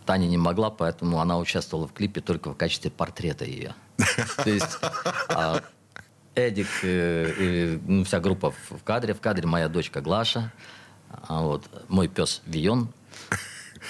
Таня 0.06 0.28
не 0.28 0.38
могла, 0.38 0.70
поэтому 0.72 1.20
она 1.20 1.38
участвовала 1.38 1.88
в 1.88 1.94
клипе 1.94 2.22
только 2.22 2.52
в 2.52 2.56
качестве 2.56 2.90
портрета 2.92 3.46
ее. 3.46 3.76
То 4.44 4.50
есть 4.50 4.80
а, 5.30 5.62
Эдик, 6.36 6.68
э, 6.84 7.78
ну, 7.86 8.04
вся 8.04 8.20
группа 8.20 8.52
в 8.52 8.84
кадре. 8.84 9.14
В 9.14 9.22
кадре 9.22 9.46
моя 9.46 9.68
дочка 9.70 10.02
Глаша, 10.02 10.52
а 11.28 11.42
вот, 11.42 11.70
мой 11.88 12.08
пес 12.08 12.42
Вион, 12.46 12.90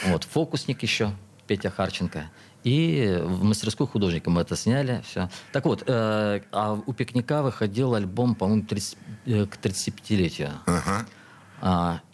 вот, 0.07 0.23
фокусник 0.23 0.81
еще, 0.83 1.13
Петя 1.47 1.69
Харченко. 1.69 2.29
И 2.63 3.19
в 3.23 3.43
мастерскую 3.43 3.87
художника 3.87 4.29
мы 4.29 4.41
это 4.41 4.55
сняли. 4.55 5.01
Все. 5.07 5.29
Так 5.51 5.65
вот, 5.65 5.83
э, 5.87 6.41
а 6.51 6.73
у 6.85 6.93
пикника 6.93 7.41
выходил 7.41 7.95
альбом, 7.95 8.35
по-моему, 8.35 8.63
30, 8.63 8.97
э, 9.25 9.45
к 9.47 9.57
35-летию. 9.57 10.51
Ага. 10.65 10.81
А, 10.83 11.05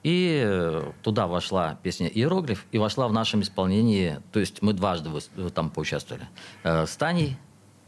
и 0.04 0.84
туда 1.04 1.28
вошла 1.28 1.80
песня 1.82 2.08
«Иероглиф», 2.08 2.66
и 2.72 2.78
вошла 2.78 3.08
в 3.08 3.14
нашем 3.14 3.42
исполнении, 3.42 4.20
то 4.32 4.40
есть 4.40 4.62
мы 4.62 4.74
дважды 4.74 5.10
там 5.54 5.70
поучаствовали. 5.70 6.28
Э, 6.64 6.86
с 6.86 6.96
Таней, 6.98 7.38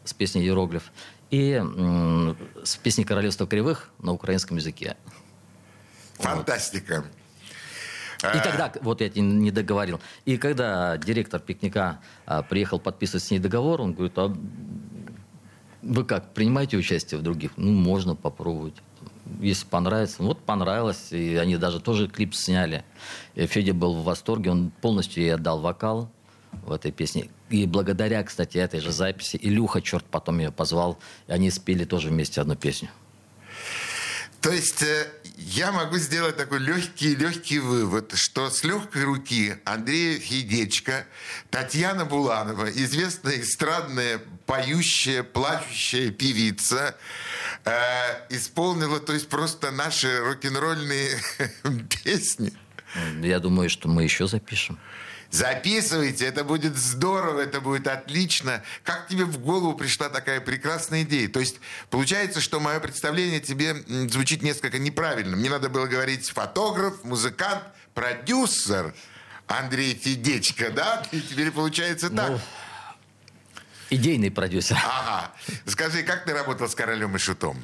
с 0.06 0.14
песней 0.14 0.44
«Иероглиф», 0.44 0.92
и 1.32 1.62
с 2.64 2.78
песней 2.78 3.04
«Королевство 3.04 3.46
кривых» 3.46 3.92
на 4.00 4.14
украинском 4.14 4.58
языке. 4.58 4.96
Фантастика. 6.16 7.04
Вот. 8.22 8.36
И 8.36 8.40
тогда, 8.40 8.72
вот 8.82 9.02
я 9.02 9.10
не 9.16 9.52
договорил, 9.52 10.02
и 10.26 10.38
когда 10.38 10.98
директор 10.98 11.40
пикника 11.40 12.00
а, 12.26 12.44
приехал 12.44 12.80
подписывать 12.80 13.24
с 13.24 13.32
ней 13.32 13.40
договор, 13.40 13.82
он 13.82 13.94
говорит, 13.94 14.18
а 14.18 14.36
вы 15.82 16.04
как, 16.04 16.34
принимаете 16.34 16.76
участие 16.78 17.20
в 17.20 17.24
других? 17.24 17.52
Ну, 17.56 17.72
можно 17.72 18.16
попробовать 18.16 18.76
если 19.40 19.66
понравится. 19.66 20.24
Вот 20.24 20.40
понравилось, 20.40 21.12
и 21.12 21.36
они 21.36 21.58
даже 21.58 21.80
тоже 21.80 22.08
клип 22.08 22.34
сняли. 22.36 22.84
И 23.36 23.46
Федя 23.46 23.74
был 23.74 23.96
в 23.96 24.04
восторге, 24.04 24.52
он 24.52 24.72
полностью 24.82 25.24
ей 25.24 25.36
отдал 25.36 25.60
вокал 25.60 26.10
в 26.66 26.72
этой 26.72 26.92
песне. 26.92 27.30
И 27.50 27.66
благодаря, 27.66 28.24
кстати, 28.24 28.58
этой 28.58 28.80
же 28.80 28.92
записи, 28.92 29.40
Илюха, 29.42 29.82
черт, 29.82 30.06
потом 30.06 30.40
ее 30.40 30.52
позвал, 30.52 30.98
и 31.28 31.32
они 31.32 31.52
спели 31.52 31.86
тоже 31.86 32.10
вместе 32.10 32.42
одну 32.42 32.56
песню. 32.56 32.90
То 34.42 34.52
есть 34.52 34.84
э, 34.84 35.08
я 35.38 35.72
могу 35.72 35.98
сделать 35.98 36.38
такой 36.38 36.60
легкий-легкий 36.60 37.60
вывод, 37.60 38.14
что 38.16 38.50
с 38.50 38.64
легкой 38.64 39.04
руки 39.04 39.56
Андрея 39.66 40.20
Федечка, 40.20 41.06
Татьяна 41.50 42.06
Буланова, 42.06 42.70
известная 42.70 43.42
эстрадная 43.42 44.22
поющая, 44.46 45.24
плачущая 45.24 46.12
певица, 46.12 46.96
э, 47.66 47.72
исполнила, 48.30 49.00
то 49.00 49.14
есть 49.14 49.30
просто 49.30 49.72
наши 49.72 50.20
рок-н-ролльные 50.20 51.20
песни. 52.04 52.54
Я 53.22 53.40
думаю, 53.40 53.70
что 53.70 53.88
мы 53.88 54.04
еще 54.04 54.28
запишем. 54.28 54.80
Записывайте, 55.32 56.26
это 56.26 56.44
будет 56.44 56.76
здорово, 56.76 57.42
это 57.42 57.62
будет 57.62 57.88
отлично. 57.88 58.64
Как 58.84 59.08
тебе 59.08 59.26
в 59.26 59.38
голову 59.38 59.76
пришла 59.76 60.10
такая 60.10 60.42
прекрасная 60.42 61.04
идея? 61.04 61.30
То 61.30 61.40
есть 61.40 61.60
получается, 61.92 62.42
что 62.42 62.60
мое 62.60 62.80
представление 62.80 63.40
тебе 63.40 63.76
звучит 64.10 64.42
несколько 64.42 64.80
неправильно. 64.80 65.38
Мне 65.38 65.50
надо 65.50 65.70
было 65.70 65.86
говорить 65.86 66.28
фотограф, 66.30 67.04
музыкант, 67.04 67.64
продюсер 67.94 68.96
Андрей 69.46 69.94
Федечко, 69.94 70.72
да? 70.72 71.04
И 71.12 71.22
теперь 71.22 71.52
получается 71.52 72.10
так. 72.10 72.30
Ну, 72.32 72.40
идейный 73.92 74.32
продюсер. 74.32 74.78
Ага. 74.84 75.32
Скажи, 75.68 76.02
как 76.02 76.26
ты 76.26 76.34
работал 76.34 76.68
с 76.68 76.74
королем 76.74 77.16
и 77.16 77.20
шутом? 77.20 77.64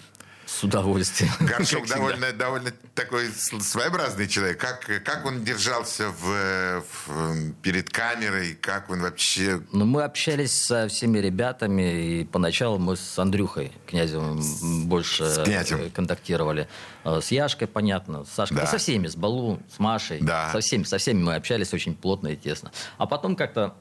С 0.56 0.64
удовольствием. 0.64 1.32
Горшок 1.42 1.86
довольно, 1.86 2.32
довольно 2.32 2.72
такой 2.94 3.28
своеобразный 3.30 4.26
человек. 4.26 4.58
Как, 4.58 4.86
как 5.04 5.26
он 5.26 5.44
держался 5.44 6.10
в, 6.10 6.82
в, 6.82 7.54
перед 7.62 7.90
камерой? 7.90 8.58
Как 8.62 8.90
он 8.90 9.02
вообще... 9.02 9.62
Ну, 9.74 9.84
мы 9.84 10.04
общались 10.04 10.64
со 10.64 10.88
всеми 10.88 11.18
ребятами, 11.18 12.22
и 12.22 12.24
поначалу 12.24 12.80
мы 12.80 12.96
с 12.96 13.20
Андрюхой 13.20 13.74
Князевым 13.86 14.88
больше 14.88 15.26
с 15.26 15.44
князем. 15.44 15.92
контактировали. 15.92 16.70
Э, 17.04 17.20
с 17.22 17.32
Яшкой, 17.32 17.68
понятно, 17.68 18.24
с 18.24 18.30
Сашкой. 18.30 18.56
Да. 18.56 18.64
Ну, 18.64 18.70
со 18.70 18.78
всеми, 18.78 19.08
с 19.08 19.16
Балу, 19.18 19.60
с 19.76 19.78
Машей. 19.78 20.20
Да. 20.22 20.52
Со 20.54 20.62
всеми, 20.62 20.84
со 20.84 21.00
всеми 21.00 21.22
мы 21.22 21.36
общались 21.36 21.74
очень 21.74 21.96
плотно 21.96 22.30
и 22.30 22.38
тесно. 22.38 22.72
А 22.98 23.08
потом 23.08 23.36
как-то 23.36 23.76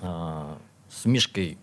э, 0.00 0.54
с 0.90 1.04
Мишкой 1.06 1.58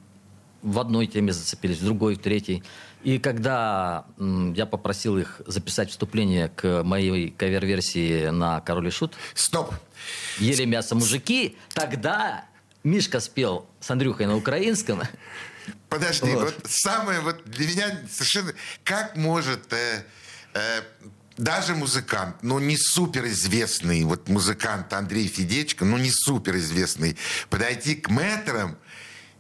в 0.63 0.79
одной 0.79 1.07
теме 1.07 1.33
зацепились, 1.33 1.79
в 1.79 1.85
другой, 1.85 2.15
в 2.15 2.19
третьей. 2.19 2.63
И 3.03 3.19
когда 3.19 4.05
я 4.17 4.65
попросил 4.65 5.17
их 5.17 5.41
записать 5.45 5.91
вступление 5.91 6.49
к 6.49 6.83
моей 6.83 7.31
кавер-версии 7.31 8.29
на 8.29 8.61
«Король 8.61 8.87
и 8.87 8.91
Шут», 8.91 9.13
Стоп! 9.35 9.73
Ели 10.39 10.65
мясо 10.65 10.95
мужики, 10.95 11.57
тогда 11.73 12.45
Мишка 12.83 13.19
спел 13.19 13.67
с 13.79 13.91
Андрюхой 13.91 14.25
на 14.25 14.35
украинском. 14.35 15.01
Подожди, 15.89 16.31
вот, 16.31 16.55
вот 16.55 16.67
самое 16.67 17.19
вот 17.21 17.43
для 17.45 17.67
меня 17.67 17.99
совершенно... 18.11 18.53
Как 18.83 19.15
может 19.15 19.71
э, 19.71 20.03
э, 20.53 20.81
даже 21.37 21.75
музыкант, 21.75 22.37
но 22.41 22.59
не 22.59 22.77
суперизвестный, 22.77 24.03
вот 24.03 24.27
музыкант 24.27 24.91
Андрей 24.93 25.27
Федечко, 25.27 25.85
ну 25.85 25.97
не 25.97 26.11
суперизвестный, 26.11 27.17
подойти 27.49 27.95
к 27.95 28.09
мэтрам 28.09 28.77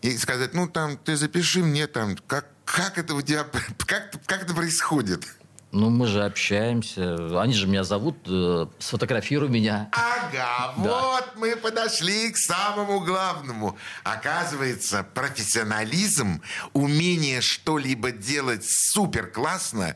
и 0.03 0.17
сказать, 0.17 0.53
ну 0.53 0.67
там, 0.67 0.97
ты 0.97 1.15
запиши 1.15 1.63
мне 1.63 1.87
там, 1.87 2.15
как 2.27 2.45
как 2.65 2.97
это 2.97 3.13
у 3.15 3.21
тебя, 3.21 3.45
как, 3.85 4.11
как 4.25 4.43
это 4.43 4.53
происходит? 4.53 5.25
Ну, 5.73 5.89
мы 5.89 6.05
же 6.05 6.23
общаемся. 6.23 7.41
Они 7.41 7.53
же 7.53 7.65
меня 7.65 7.83
зовут, 7.83 8.15
э, 8.27 8.67
сфотографируй 8.77 9.49
меня. 9.49 9.89
Ага, 9.91 10.75
да. 10.77 11.01
вот 11.01 11.33
мы 11.35 11.55
подошли 11.55 12.31
к 12.31 12.37
самому 12.37 12.99
главному. 12.99 13.75
Оказывается, 14.03 15.03
профессионализм, 15.15 16.43
умение 16.73 17.41
что-либо 17.41 18.11
делать 18.11 18.63
супер 18.63 19.31
классно, 19.31 19.95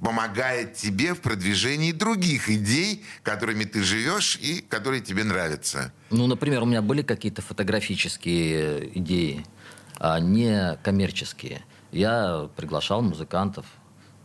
помогает 0.00 0.74
тебе 0.74 1.12
в 1.12 1.20
продвижении 1.20 1.92
других 1.92 2.48
идей, 2.48 3.04
которыми 3.22 3.64
ты 3.64 3.82
живешь 3.82 4.38
и 4.40 4.62
которые 4.62 5.02
тебе 5.02 5.24
нравятся. 5.24 5.92
Ну, 6.08 6.26
например, 6.26 6.62
у 6.62 6.66
меня 6.66 6.80
были 6.80 7.02
какие-то 7.02 7.42
фотографические 7.42 8.98
идеи, 8.98 9.44
а 9.98 10.18
не 10.20 10.78
коммерческие 10.82 11.62
я 11.92 12.48
приглашал 12.56 13.02
музыкантов, 13.02 13.66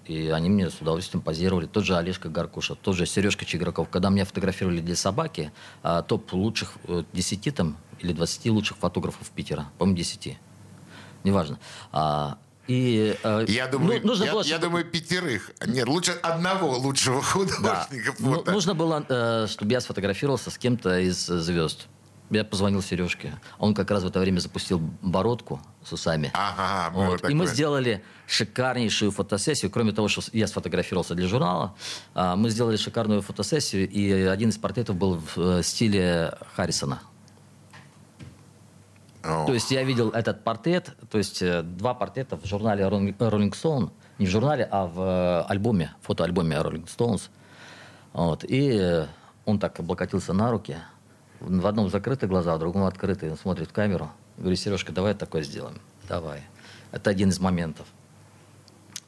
и 0.05 0.29
они 0.29 0.49
мне 0.49 0.69
с 0.69 0.81
удовольствием 0.81 1.21
позировали. 1.21 1.65
Тот 1.65 1.85
же 1.85 1.95
Олежка 1.95 2.29
Гаркуша, 2.29 2.75
тот 2.75 2.95
же 2.95 3.05
Сережка 3.05 3.45
Чиграков. 3.45 3.89
Когда 3.89 4.09
меня 4.09 4.25
фотографировали 4.25 4.81
для 4.81 4.95
собаки, 4.95 5.51
а, 5.81 6.01
топ 6.01 6.33
лучших 6.33 6.73
10 7.13 7.47
э, 7.47 7.51
там, 7.51 7.77
или 7.99 8.13
20 8.13 8.47
лучших 8.47 8.77
фотографов 8.77 9.29
Питера, 9.29 9.67
по-моему, 9.77 9.97
10. 9.97 10.37
Неважно. 11.23 11.59
А, 11.91 12.37
и, 12.67 13.15
э, 13.23 13.45
я 13.47 13.67
думаю, 13.67 13.99
ну, 14.01 14.09
нужно 14.09 14.23
я, 14.25 14.31
было, 14.31 14.41
я 14.41 14.45
чтобы... 14.45 14.65
думаю, 14.65 14.85
пятерых. 14.85 15.51
Нет, 15.65 15.87
лучше 15.87 16.11
одного 16.11 16.77
лучшего 16.77 17.21
художника 17.21 17.61
да. 17.61 17.87
Ну, 18.19 18.33
фото. 18.33 18.51
Ну, 18.51 18.53
нужно 18.53 18.73
было, 18.73 19.05
э, 19.07 19.47
чтобы 19.49 19.71
я 19.71 19.81
сфотографировался 19.81 20.49
с 20.49 20.57
кем-то 20.57 20.99
из 20.99 21.25
звезд 21.25 21.87
я 22.33 22.43
позвонил 22.43 22.81
Сережке. 22.81 23.33
Он 23.59 23.73
как 23.73 23.91
раз 23.91 24.03
в 24.03 24.07
это 24.07 24.19
время 24.19 24.39
запустил 24.39 24.79
бородку 25.01 25.61
с 25.83 25.93
усами. 25.93 26.31
Ага, 26.33 26.91
вот. 26.93 27.29
И 27.29 27.33
мы 27.33 27.47
сделали 27.47 28.03
шикарнейшую 28.27 29.11
фотосессию. 29.11 29.71
Кроме 29.71 29.91
того, 29.91 30.07
что 30.07 30.21
я 30.31 30.47
сфотографировался 30.47 31.15
для 31.15 31.27
журнала, 31.27 31.75
а, 32.13 32.35
мы 32.35 32.49
сделали 32.49 32.77
шикарную 32.77 33.21
фотосессию, 33.21 33.89
и 33.89 34.11
один 34.11 34.49
из 34.49 34.57
портретов 34.57 34.95
был 34.95 35.19
в 35.19 35.37
э, 35.37 35.63
стиле 35.63 36.37
Харрисона. 36.55 37.01
Oh. 39.23 39.45
То 39.45 39.53
есть 39.53 39.71
я 39.71 39.83
видел 39.83 40.09
этот 40.09 40.43
портрет, 40.43 40.95
то 41.09 41.17
есть 41.17 41.41
э, 41.41 41.61
два 41.61 41.93
портрета 41.93 42.37
в 42.37 42.45
журнале 42.45 42.83
Rolling 42.83 43.51
Stone, 43.51 43.91
не 44.19 44.25
в 44.25 44.29
журнале, 44.29 44.67
а 44.69 44.85
в 44.85 44.99
э, 44.99 45.45
альбоме, 45.49 45.93
фотоальбоме 46.01 46.57
Rolling 46.57 46.87
Stones. 46.87 47.29
Вот. 48.11 48.43
И 48.47 49.05
он 49.45 49.59
так 49.59 49.79
облокотился 49.79 50.33
на 50.33 50.51
руки– 50.51 50.77
в 51.43 51.67
одном 51.67 51.89
закрыты 51.89 52.27
глаза, 52.27 52.55
в 52.55 52.59
другом 52.59 52.83
открыты. 52.83 53.29
Он 53.29 53.37
смотрит 53.37 53.69
в 53.69 53.73
камеру. 53.73 54.11
Говорит, 54.37 54.59
Сережка, 54.59 54.91
давай 54.91 55.13
такое 55.13 55.43
сделаем. 55.43 55.77
Давай. 56.07 56.43
Это 56.91 57.09
один 57.09 57.29
из 57.29 57.39
моментов. 57.39 57.85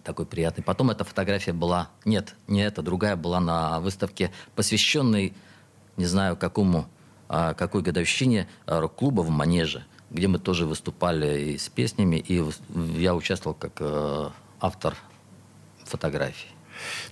Такой 0.03 0.25
приятный. 0.25 0.63
Потом 0.63 0.91
эта 0.91 1.03
фотография 1.03 1.53
была... 1.53 1.89
Нет, 2.03 2.35
не 2.47 2.61
эта, 2.61 2.81
другая 2.81 3.15
была 3.15 3.39
на 3.39 3.79
выставке, 3.79 4.31
посвященной, 4.55 5.33
не 5.97 6.05
знаю, 6.05 6.35
какому, 6.35 6.87
а, 7.27 7.53
какой 7.53 7.81
годовщине 7.81 8.47
а, 8.65 8.81
рок-клуба 8.81 9.21
в 9.21 9.29
Манеже, 9.29 9.85
где 10.11 10.27
мы 10.27 10.37
тоже 10.37 10.65
выступали 10.65 11.53
и 11.53 11.57
с 11.57 11.69
песнями, 11.69 12.17
и 12.17 12.43
я 12.99 13.15
участвовал 13.15 13.55
как 13.55 13.73
э, 13.79 14.29
автор 14.59 14.95
фотографий. 15.83 16.54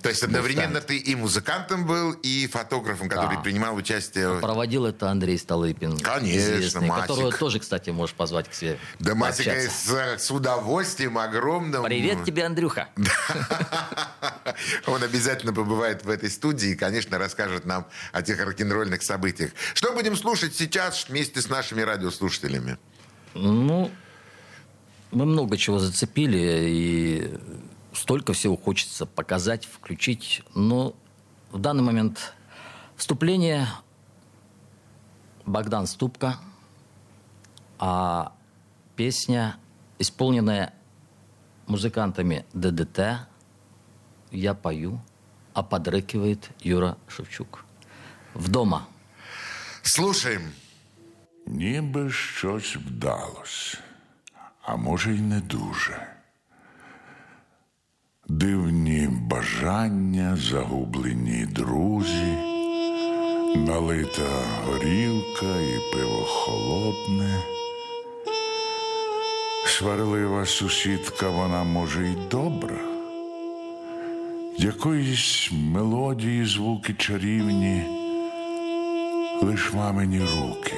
То 0.02 0.10
есть 0.10 0.24
одновременно 0.24 0.82
ты 0.82 0.98
и 0.98 1.16
музыкантом 1.16 1.86
был, 1.86 2.12
и 2.12 2.48
фотографом, 2.48 3.10
который 3.10 3.38
Да. 3.38 3.42
принимал 3.42 3.76
участие. 3.76 4.40
Проводил 4.40 4.86
это 4.86 5.10
Андрей 5.10 5.38
Столыпин. 5.38 5.98
Конечно, 6.00 6.38
известный, 6.38 6.88
Масик. 6.88 7.08
Которого 7.08 7.32
тоже, 7.32 7.60
кстати, 7.60 7.90
можешь 7.90 8.16
позвать 8.16 8.50
к 8.50 8.54
себе. 8.54 8.78
Да, 9.00 9.16
Масика, 9.16 9.52
с, 9.52 9.88
с 10.18 10.32
удовольствием 10.32 11.18
огромным. 11.18 11.84
Привет 11.84 12.24
тебе, 12.26 12.46
Андрюха. 12.46 12.90
Он 14.88 15.04
обязательно 15.04 15.54
побывает 15.54 16.04
в 16.06 16.10
этой 16.10 16.30
студии 16.30 16.70
и, 16.72 16.76
конечно, 16.76 17.18
расскажет 17.18 17.66
нам 17.66 17.88
о 18.12 18.22
тех 18.22 18.44
рок-н-ролльных 18.44 19.04
событиях. 19.04 19.52
Что 19.74 19.94
будем 19.94 20.16
слушать 20.16 20.56
сейчас 20.56 21.08
вместе 21.10 21.42
с 21.42 21.50
нашими 21.50 21.82
радиослушателями? 21.82 22.78
Ну, 23.34 23.92
мы 25.12 25.26
много 25.26 25.58
чего 25.58 25.80
зацепили, 25.80 26.38
и 26.70 27.34
столько 27.94 28.34
всего 28.34 28.58
хочется 28.58 29.06
показать, 29.06 29.66
включить. 29.66 30.44
Но 30.56 30.96
в 31.52 31.60
данный 31.60 31.84
момент 31.84 32.34
вступление 32.96 33.68
Богдан 35.46 35.88
Ступка, 35.88 36.38
а 37.80 38.34
песня, 38.96 39.58
исполненная 40.00 40.74
музыкантами 41.68 42.46
ДДТ, 42.54 43.28
я 44.32 44.54
пою, 44.54 45.02
а 45.54 45.64
подрыкивает 45.64 46.50
Юра 46.60 46.98
Шевчук. 47.08 47.66
В 48.34 48.50
дома. 48.50 48.88
Слушаем. 49.84 50.52
Ніби 51.46 52.12
щось 52.12 52.76
вдалося, 52.76 53.78
а 54.62 54.76
може 54.76 55.16
й 55.16 55.22
не 55.22 55.40
дуже. 55.40 56.13
Дивні 58.28 59.10
бажання, 59.12 60.38
загублені 60.50 61.46
друзі, 61.46 62.38
налита 63.56 64.30
горілка 64.66 65.60
і 65.60 65.94
пиво 65.94 66.26
холодне. 66.26 67.44
Сварлива 69.66 70.46
сусідка, 70.46 71.30
вона 71.30 71.64
може 71.64 72.08
й 72.08 72.16
добра. 72.32 72.78
Якоїсь 74.58 75.50
мелодії, 75.52 76.46
звуки 76.46 76.94
чарівні, 76.94 77.84
лиш 79.42 79.74
мамині 79.74 80.20
руки 80.20 80.78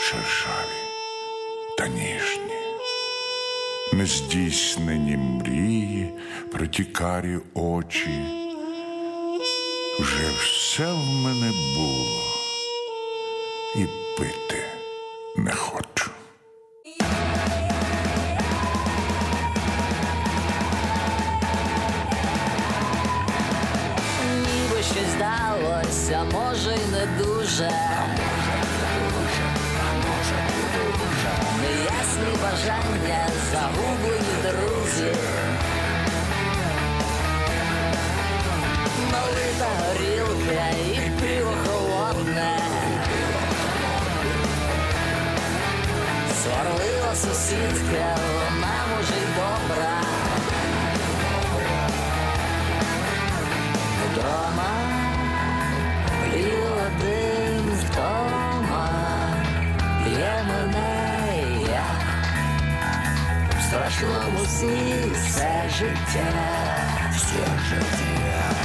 шершаві 0.00 0.80
та 1.78 1.88
ніжні, 1.88 2.45
нездійснені 3.92 5.16
мрії, 5.16 6.12
протікарі 6.52 7.38
очі. 7.54 8.20
Вже 10.00 10.30
все 10.40 10.92
в 10.92 11.06
мене 11.06 11.52
було, 11.76 12.20
і 13.76 13.86
пити 14.18 14.64
не 15.36 15.52
хочу. 15.52 16.10
Ніби 24.24 24.82
щось 24.82 25.10
здалося, 25.16 26.24
може 26.32 26.74
й 26.74 26.92
не 26.92 27.24
дуже. 27.24 27.70
бажання, 32.45 33.27
загублені 33.51 34.35
друзі. 34.43 35.15
Налита 39.11 39.67
горілка 39.79 40.69
і 40.85 41.11
пиво 41.21 41.53
холодне. 41.65 42.57
Сварлива 46.43 47.15
сусідка, 47.15 48.17
вона 48.33 48.75
може 48.91 49.13
й 49.13 49.35
добра. 49.35 49.94
в 63.95 63.95
страшному 63.95 64.45
сні 64.45 64.95
все 65.15 65.69
життя, 65.69 66.33
все 67.15 67.45
життя. 67.69 68.55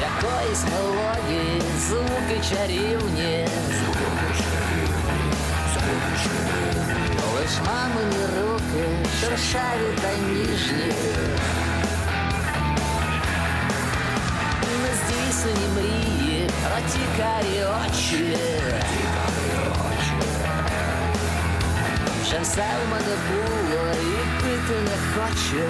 Якоїсь 0.00 0.64
мелодії, 0.64 1.62
звуки 1.78 2.40
чарівні. 2.50 3.37
шершаві 9.48 9.98
та 10.02 10.08
ніжні. 10.28 10.92
Нездійснені 14.82 15.68
мрії, 15.76 16.50
протікарі 16.62 17.64
очі. 17.86 18.36
Вже 22.22 22.38
все 22.42 22.64
в 22.86 22.90
мене 22.90 23.16
було 23.28 23.92
і 23.92 24.42
пити 24.42 24.80
не 24.84 24.96
хочу. 25.14 25.64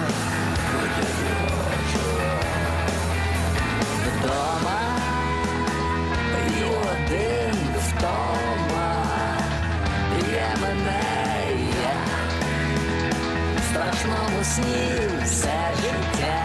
В 13.99 14.01
страшному 14.01 14.43
сні 14.43 14.99
все 15.25 15.71
життя. 15.81 16.35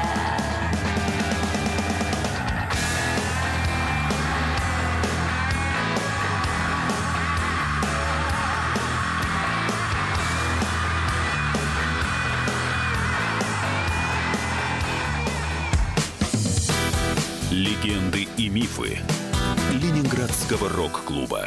Легенды 17.52 18.26
и 18.36 18.48
мифы 18.50 18.98
Ленинградского 19.72 20.68
рок-клуба. 20.68 21.46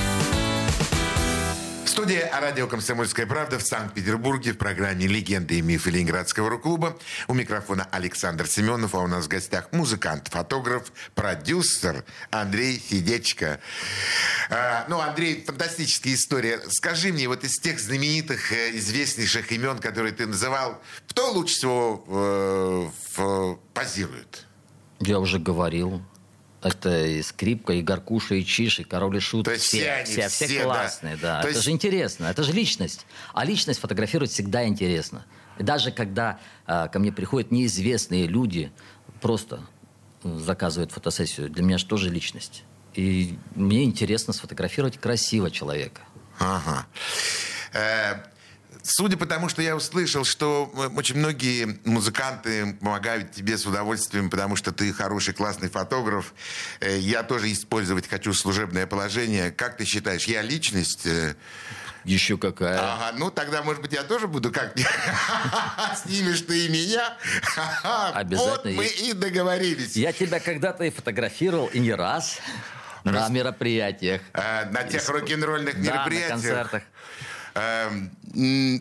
Студия 2.01 2.31
радио 2.41 2.65
«Комсомольская 2.65 3.27
правда» 3.27 3.59
в 3.59 3.61
Санкт-Петербурге 3.61 4.53
в 4.53 4.57
программе 4.57 5.05
«Легенды 5.05 5.59
и 5.59 5.61
мифы 5.61 5.91
Ленинградского 5.91 6.49
рок-клуба». 6.49 6.97
У 7.27 7.35
микрофона 7.35 7.87
Александр 7.91 8.47
Семенов, 8.47 8.95
а 8.95 9.01
у 9.01 9.07
нас 9.07 9.25
в 9.25 9.27
гостях 9.27 9.71
музыкант, 9.71 10.27
фотограф, 10.31 10.91
продюсер 11.13 12.03
Андрей 12.31 12.79
Федечко. 12.79 13.59
А, 14.49 14.85
ну, 14.89 14.99
Андрей, 14.99 15.43
фантастическая 15.45 16.15
история. 16.15 16.59
Скажи 16.69 17.13
мне, 17.13 17.27
вот 17.27 17.43
из 17.43 17.59
тех 17.59 17.79
знаменитых, 17.79 18.51
э, 18.51 18.75
известнейших 18.79 19.51
имен, 19.51 19.77
которые 19.77 20.11
ты 20.11 20.25
называл, 20.25 20.81
кто 21.07 21.31
лучше 21.31 21.53
всего 21.53 22.03
э, 22.07 22.89
в- 23.15 23.59
позирует? 23.75 24.47
Я 25.01 25.19
уже 25.19 25.37
говорил. 25.37 26.01
Это 26.63 27.05
и 27.05 27.21
скрипка, 27.23 27.73
и 27.73 27.81
горкуша, 27.81 28.35
и 28.35 28.45
чиш, 28.45 28.79
и 28.79 28.83
король 28.83 29.17
и 29.17 29.19
шут. 29.19 29.45
То 29.45 29.51
есть 29.51 29.65
все 29.65 29.91
они, 29.91 30.05
все, 30.05 30.27
все 30.29 30.45
все, 30.45 30.57
да. 30.59 30.63
классные, 30.65 31.17
да. 31.17 31.41
То 31.41 31.47
это 31.47 31.57
есть- 31.57 31.63
же 31.65 31.71
интересно, 31.71 32.25
это 32.25 32.43
же 32.43 32.51
личность. 32.53 33.05
А 33.33 33.43
личность 33.45 33.79
фотографировать 33.79 34.31
всегда 34.31 34.67
интересно. 34.67 35.25
И 35.57 35.63
даже 35.63 35.91
когда 35.91 36.39
а, 36.67 36.87
ко 36.87 36.99
мне 36.99 37.11
приходят 37.11 37.51
неизвестные 37.51 38.27
люди, 38.27 38.71
просто 39.21 39.61
м, 40.23 40.39
заказывают 40.39 40.91
фотосессию, 40.91 41.49
для 41.49 41.63
меня 41.63 41.77
же 41.79 41.85
тоже 41.85 42.09
личность. 42.09 42.63
И 42.93 43.37
мне 43.55 43.83
интересно 43.83 44.31
сфотографировать 44.33 44.97
красиво 44.99 45.49
человека. 45.49 46.01
Ага. 46.39 46.85
Э, 47.73 48.15
Судя 48.83 49.15
по 49.15 49.25
тому, 49.27 49.47
что 49.47 49.61
я 49.61 49.75
услышал, 49.75 50.25
что 50.25 50.71
э, 50.75 50.87
очень 50.97 51.17
многие 51.17 51.79
музыканты 51.85 52.73
помогают 52.81 53.31
тебе 53.31 53.57
с 53.57 53.65
удовольствием, 53.65 54.29
потому 54.29 54.55
что 54.55 54.71
ты 54.71 54.91
хороший, 54.91 55.33
классный 55.35 55.69
фотограф. 55.69 56.33
э, 56.79 56.97
Я 56.97 57.21
тоже 57.23 57.51
использовать 57.51 58.09
хочу 58.09 58.33
служебное 58.33 58.87
положение. 58.87 59.51
Как 59.51 59.77
ты 59.77 59.85
считаешь, 59.85 60.25
я 60.25 60.41
личность? 60.41 61.05
э, 61.05 61.35
Еще 62.05 62.37
какая. 62.39 62.79
Ага, 62.79 63.15
ну 63.19 63.29
тогда, 63.29 63.61
может 63.61 63.83
быть, 63.83 63.93
я 63.93 64.01
тоже 64.03 64.27
буду 64.27 64.51
как 64.51 64.73
Снимешь 66.03 66.41
ты 66.41 66.65
и 66.65 66.69
меня? 66.69 67.17
Обязательно. 68.13 68.51
Вот 68.51 68.65
мы 68.65 68.85
и 68.87 69.13
договорились. 69.13 69.95
Я 69.95 70.11
тебя 70.11 70.39
когда-то 70.39 70.83
и 70.85 70.89
фотографировал, 70.89 71.67
и 71.67 71.77
не 71.79 71.93
раз. 71.93 72.39
На 73.03 73.29
мероприятиях. 73.29 74.21
На 74.33 74.83
тех 74.83 75.07
рок-н-ролльных 75.09 75.73
Да, 75.75 75.79
на 75.79 75.93
мероприятиях. 75.95 76.29
концертах. 76.29 76.83
Эм, 77.53 78.11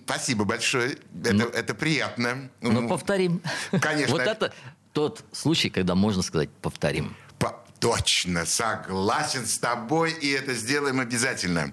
Спасибо 0.04 0.44
большое. 0.44 0.96
Это, 1.24 1.44
это 1.44 1.74
приятно. 1.74 2.48
Ну, 2.61 2.70
Ну, 2.83 2.88
повторим. 2.88 3.40
конечно. 3.80 4.14
Вот 4.16 4.22
это 4.22 4.52
тот 4.92 5.24
случай, 5.33 5.70
когда 5.70 5.94
можно 5.94 6.22
сказать 6.22 6.50
«повторим». 6.62 7.16
По- 7.38 7.64
Точно, 7.80 8.44
согласен 8.46 9.46
с 9.46 9.59
тобой, 9.59 10.12
и 10.12 10.28
это 10.30 10.52
сделаем 10.54 11.00
обязательно. 11.00 11.72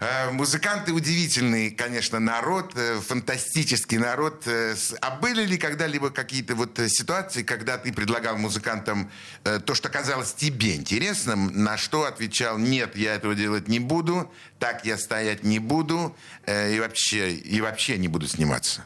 Э, 0.00 0.30
Музыканты 0.30 0.94
удивительный, 0.94 1.70
конечно, 1.70 2.18
народ, 2.20 2.72
э, 2.74 3.00
фантастический 3.00 3.98
народ. 3.98 4.44
Э, 4.46 4.74
А 5.02 5.10
были 5.10 5.44
ли 5.44 5.58
когда-либо 5.58 6.08
какие-то 6.08 6.54
вот 6.54 6.80
ситуации, 6.88 7.42
когда 7.42 7.76
ты 7.76 7.92
предлагал 7.92 8.38
музыкантам 8.38 9.10
то, 9.44 9.74
что 9.74 9.90
казалось 9.90 10.32
тебе 10.32 10.74
интересным, 10.76 11.64
на 11.64 11.76
что 11.76 12.04
отвечал 12.04 12.56
«нет, 12.56 12.96
я 12.96 13.14
этого 13.14 13.34
делать 13.34 13.68
не 13.68 13.78
буду, 13.78 14.30
так 14.58 14.86
я 14.86 14.96
стоять 14.96 15.44
не 15.44 15.58
буду 15.58 16.16
и 16.46 16.78
вообще, 16.80 17.34
и 17.34 17.60
вообще 17.60 17.98
не 17.98 18.08
буду 18.08 18.26
сниматься»? 18.26 18.84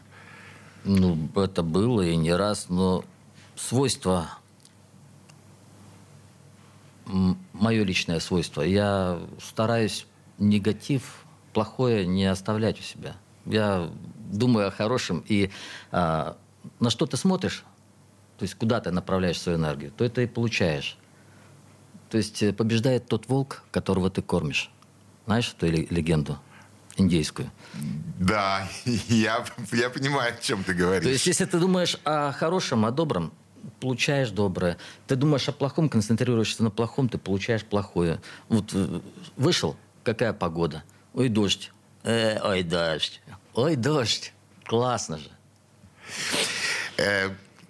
Ну, 0.84 1.30
это 1.36 1.62
было 1.62 2.02
и 2.02 2.16
не 2.16 2.34
раз, 2.34 2.66
но 2.68 3.04
свойство, 3.56 4.38
мое 7.06 7.84
личное 7.84 8.20
свойство, 8.20 8.62
я 8.62 9.20
стараюсь 9.40 10.06
негатив, 10.38 11.24
плохое 11.52 12.06
не 12.06 12.24
оставлять 12.26 12.80
у 12.80 12.82
себя. 12.82 13.16
Я 13.46 13.90
думаю 14.30 14.68
о 14.68 14.70
хорошем, 14.70 15.24
и 15.28 15.50
а, 15.92 16.36
на 16.80 16.90
что 16.90 17.06
ты 17.06 17.16
смотришь, 17.16 17.64
то 18.38 18.44
есть 18.44 18.54
куда 18.54 18.80
ты 18.80 18.90
направляешь 18.90 19.40
свою 19.40 19.58
энергию, 19.58 19.92
то 19.92 20.04
это 20.04 20.22
и 20.22 20.26
получаешь. 20.26 20.96
То 22.10 22.18
есть 22.18 22.42
э, 22.42 22.52
побеждает 22.52 23.06
тот 23.06 23.28
волк, 23.28 23.62
которого 23.70 24.10
ты 24.10 24.22
кормишь. 24.22 24.70
Знаешь 25.26 25.54
эту 25.56 25.66
ле- 25.66 25.86
легенду 25.90 26.38
индейскую? 26.96 27.50
Да, 28.18 28.68
я, 29.08 29.44
я 29.72 29.90
понимаю, 29.90 30.34
о 30.34 30.42
чем 30.42 30.64
ты 30.64 30.74
говоришь. 30.74 31.04
То 31.04 31.10
есть, 31.10 31.26
если 31.26 31.44
ты 31.44 31.58
думаешь 31.58 31.98
о 32.04 32.32
хорошем, 32.32 32.84
о 32.84 32.90
добром, 32.90 33.32
получаешь 33.80 34.30
доброе. 34.30 34.78
Ты 35.06 35.16
думаешь 35.16 35.48
о 35.48 35.52
плохом, 35.52 35.88
концентрируешься 35.88 36.62
на 36.62 36.70
плохом, 36.70 37.08
ты 37.08 37.18
получаешь 37.18 37.64
плохое. 37.64 38.20
Вот 38.48 38.70
э, 38.74 39.00
вышел, 39.36 39.76
какая 40.04 40.32
погода? 40.32 40.84
Ой, 41.14 41.28
дождь. 41.28 41.72
Э, 42.04 42.38
ой, 42.42 42.62
дождь. 42.62 43.20
Ой, 43.54 43.76
дождь. 43.76 44.32
Классно 44.64 45.18
же. 45.18 45.30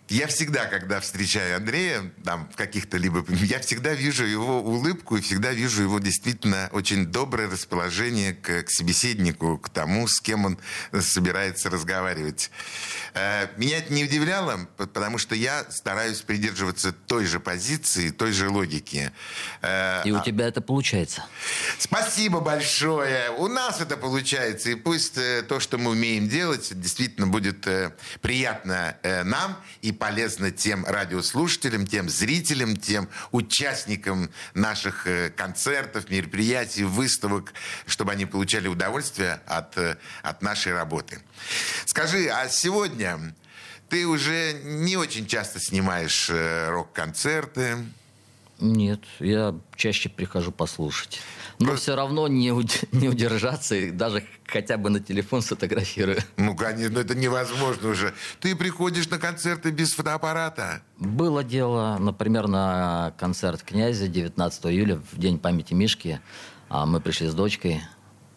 Я 0.09 0.27
всегда, 0.27 0.67
когда 0.67 1.01
встречаю 1.01 1.57
Андрея, 1.57 2.13
там, 2.25 2.51
в 2.53 2.57
каких-то 2.57 2.99
либо... 2.99 3.25
Я 3.45 3.59
всегда 3.61 3.95
вижу 3.95 4.27
его 4.27 4.61
улыбку 4.61 5.17
и 5.17 5.23
всегда 5.23 5.53
вижу 5.53 5.83
его 5.83 5.99
действительно 5.99 6.69
очень 6.73 7.07
доброе 7.07 7.49
расположение 7.49 8.35
к, 8.35 8.65
к 8.65 8.71
собеседнику, 8.71 9.57
к 9.57 9.71
тому, 9.71 10.07
с 10.07 10.21
кем 10.21 10.45
он 10.45 10.59
собирается 11.01 11.71
разговаривать. 11.71 12.51
Э, 13.15 13.49
Меня 13.57 13.79
это 13.79 13.95
не 13.95 14.05
удивляло, 14.05 14.69
потому 14.77 15.17
что 15.17 15.35
я 15.35 15.65
стараюсь 15.71 16.21
придерживаться 16.21 16.93
той 16.93 17.25
же 17.25 17.41
позиции, 17.41 18.11
той 18.11 18.33
же 18.33 18.51
логики. 18.51 19.11
Э, 19.63 20.03
И 20.05 20.13
у 20.13 20.23
тебя 20.23 20.49
это 20.49 20.61
получается. 20.61 21.25
Спасибо 21.79 22.41
большое. 22.41 23.31
У 23.31 23.49
нас 23.49 23.81
это 23.81 23.97
получается. 23.97 24.69
И 24.71 24.75
пусть 24.75 25.17
э, 25.17 25.43
то, 25.49 25.61
что 25.61 25.79
мы 25.79 25.93
умеем 25.93 26.29
делать, 26.29 26.79
действительно 26.79 27.27
будет 27.27 27.67
приятно 28.21 28.99
нам 29.25 29.57
и 29.81 29.94
полезно 29.95 30.51
тем 30.51 30.85
радиослушателям, 30.85 31.87
тем 31.87 32.09
зрителям, 32.09 32.77
тем 32.77 33.09
участникам 33.33 34.31
наших 34.55 35.07
э, 35.07 35.31
концертов, 35.31 36.11
мероприятий, 36.11 36.85
выставок, 36.85 37.55
чтобы 37.87 38.13
они 38.13 38.27
получали 38.27 38.69
удовольствие 38.69 39.41
от, 39.47 39.79
э, 39.79 39.97
от 40.23 40.43
нашей 40.43 40.73
работы. 40.75 41.21
Скажи, 41.87 42.29
а 42.29 42.49
сегодня 42.49 43.35
ты 43.89 44.07
уже 44.07 44.61
не 44.65 44.97
очень 44.97 45.27
часто 45.27 45.61
снимаешь 45.61 46.29
э, 46.31 46.69
рок-концерты? 46.71 47.79
Нет, 48.61 49.01
я 49.19 49.55
чаще 49.77 50.09
прихожу 50.09 50.53
послушать. 50.53 51.21
Но 51.59 51.77
все 51.77 51.95
равно 51.95 52.27
не, 52.29 52.51
уд- 52.51 52.89
не 52.93 53.09
удержаться, 53.09 53.75
и 53.75 53.91
даже 53.91 54.25
хотя 54.47 54.77
бы 54.77 54.91
на 54.91 55.01
телефон 55.01 55.43
сфотографирую. 55.43 56.19
Ну, 56.37 56.57
конечно, 56.57 56.99
это 56.99 57.15
невозможно 57.15 57.89
уже. 57.91 58.15
Ты 58.41 58.57
приходишь 58.57 59.09
на 59.09 59.19
концерты 59.19 59.71
без 59.71 59.93
фотоаппарата. 59.95 60.83
Было 60.99 61.45
дело, 61.45 61.97
например, 61.99 62.49
на 62.49 63.15
концерт 63.19 63.63
князя 63.63 64.09
19 64.09 64.67
июля, 64.67 65.01
в 65.13 65.19
День 65.19 65.39
памяти 65.39 65.75
Мишки. 65.75 66.21
А, 66.69 66.87
Мы 66.87 67.01
пришли 67.01 67.29
с 67.29 67.35
дочкой. 67.35 67.83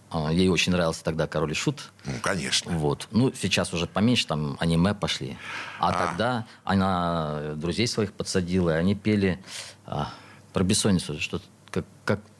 А, 0.09 0.31
Ей 0.31 0.47
очень 0.49 0.71
нравился 0.71 1.03
тогда 1.03 1.27
«Король 1.27 1.51
и 1.51 1.55
Шут». 1.55 1.91
Ну, 2.05 2.13
конечно. 2.21 2.71
Вот. 2.71 3.07
Ну, 3.11 3.33
сейчас 3.33 3.73
уже 3.73 3.87
поменьше, 3.87 4.27
там 4.27 4.55
аниме 4.59 4.93
пошли. 4.93 5.37
А, 5.79 5.91
тогда 5.91 6.45
она 6.63 7.53
друзей 7.55 7.87
своих 7.87 8.13
подсадила, 8.13 8.69
и 8.69 8.79
они 8.79 8.95
пели 8.95 9.43
а, 9.85 10.13
про 10.53 10.63
бессонницу, 10.63 11.19
что 11.19 11.39
как, 11.39 11.41
как 11.41 11.56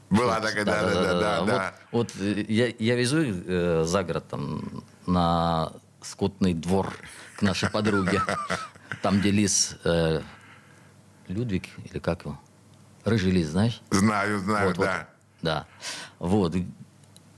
Была 0.10 0.39
такая, 0.39 0.63
да, 0.65 0.82
да, 0.82 0.93
да, 0.93 1.13
да, 1.13 1.41
да. 1.41 1.74
Вот, 1.91 2.13
вот, 2.13 2.22
э, 2.22 2.46
я, 2.48 2.74
я 2.80 2.96
везу 2.96 3.22
их 3.22 3.36
э, 3.46 3.84
за 3.86 4.04
город 4.04 4.26
там, 4.30 4.84
на 5.06 5.74
скотный 6.02 6.54
двор 6.54 6.93
к 7.36 7.41
нашей 7.41 7.70
подруге. 7.70 8.22
Там, 9.02 9.20
где 9.20 9.32
лис 9.32 9.76
э, 9.84 10.22
Людвиг, 11.28 11.65
или 11.84 12.00
как 12.00 12.24
его? 12.24 12.39
Рыжий 13.04 13.32
лис, 13.32 13.48
знаешь? 13.48 13.82
Знаю, 13.91 14.39
знаю, 14.39 14.70
Вот, 14.70 14.78
вот. 14.78 14.86
да. 14.86 15.08
Да. 15.41 15.65
Вот. 16.20 16.56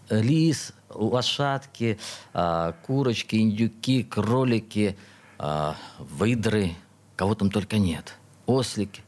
Лис, 0.09 0.73
лошадки, 0.89 1.99
а, 2.33 2.73
курочки, 2.85 3.35
индюки, 3.35 4.03
кролики, 4.03 4.97
а, 5.37 5.75
выдры, 5.99 6.75
кого 7.15 7.35
там 7.35 7.51
только 7.51 7.77
нет. 7.77 8.15
Ослики, 8.45 9.03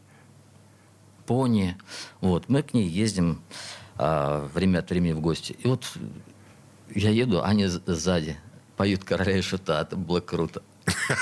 пони. 1.32 1.78
Вот. 2.20 2.50
Мы 2.50 2.62
к 2.62 2.74
ней 2.74 2.89
ездим 2.89 3.41
а, 3.98 4.50
время 4.54 4.80
от 4.80 4.89
времени 4.89 5.13
в 5.13 5.22
гости. 5.22 5.56
И 5.63 5.65
вот 5.65 5.86
я 6.94 7.10
еду, 7.10 7.39
а 7.39 7.46
они 7.46 7.67
сзади 7.67 8.36
поют 8.76 9.06
короля 9.06 9.38
и 9.38 9.41
шута. 9.41 9.80
Это 9.82 9.96
было 9.96 10.20
круто. 10.20 10.62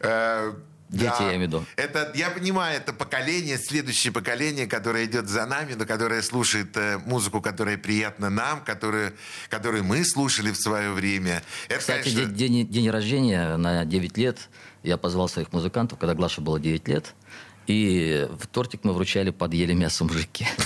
Э, 0.00 0.52
Дети, 0.90 1.04
да. 1.04 1.16
я 1.20 1.36
имею 1.36 1.38
в 1.38 1.42
виду. 1.42 1.64
Это, 1.76 2.12
я 2.14 2.28
понимаю, 2.30 2.76
это 2.76 2.92
поколение, 2.92 3.56
следующее 3.56 4.12
поколение, 4.12 4.66
которое 4.66 5.06
идет 5.06 5.26
за 5.26 5.46
нами, 5.46 5.72
но 5.72 5.86
которое 5.86 6.20
слушает 6.20 6.76
э, 6.76 6.98
музыку, 6.98 7.40
которая 7.40 7.78
приятна 7.78 8.28
нам, 8.28 8.60
которую, 8.62 9.14
которую 9.48 9.84
мы 9.84 10.04
слушали 10.04 10.50
в 10.50 10.56
свое 10.56 10.90
время. 10.90 11.42
Это, 11.68 11.78
Кстати, 11.78 12.10
конечно, 12.10 12.34
де- 12.34 12.48
день, 12.48 12.68
день 12.68 12.90
рождения 12.90 13.56
на 13.56 13.86
9 13.86 14.18
лет 14.18 14.50
я 14.82 14.98
позвал 14.98 15.28
своих 15.30 15.50
музыкантов, 15.52 15.98
когда 15.98 16.14
Глаше 16.14 16.42
было 16.42 16.60
9 16.60 16.88
лет. 16.88 17.14
И 17.66 18.28
в 18.38 18.46
тортик 18.46 18.84
мы 18.84 18.92
вручали 18.92 19.30
под 19.30 19.54
ели 19.54 19.72
мясо 19.72 20.04
мужики. 20.04 20.46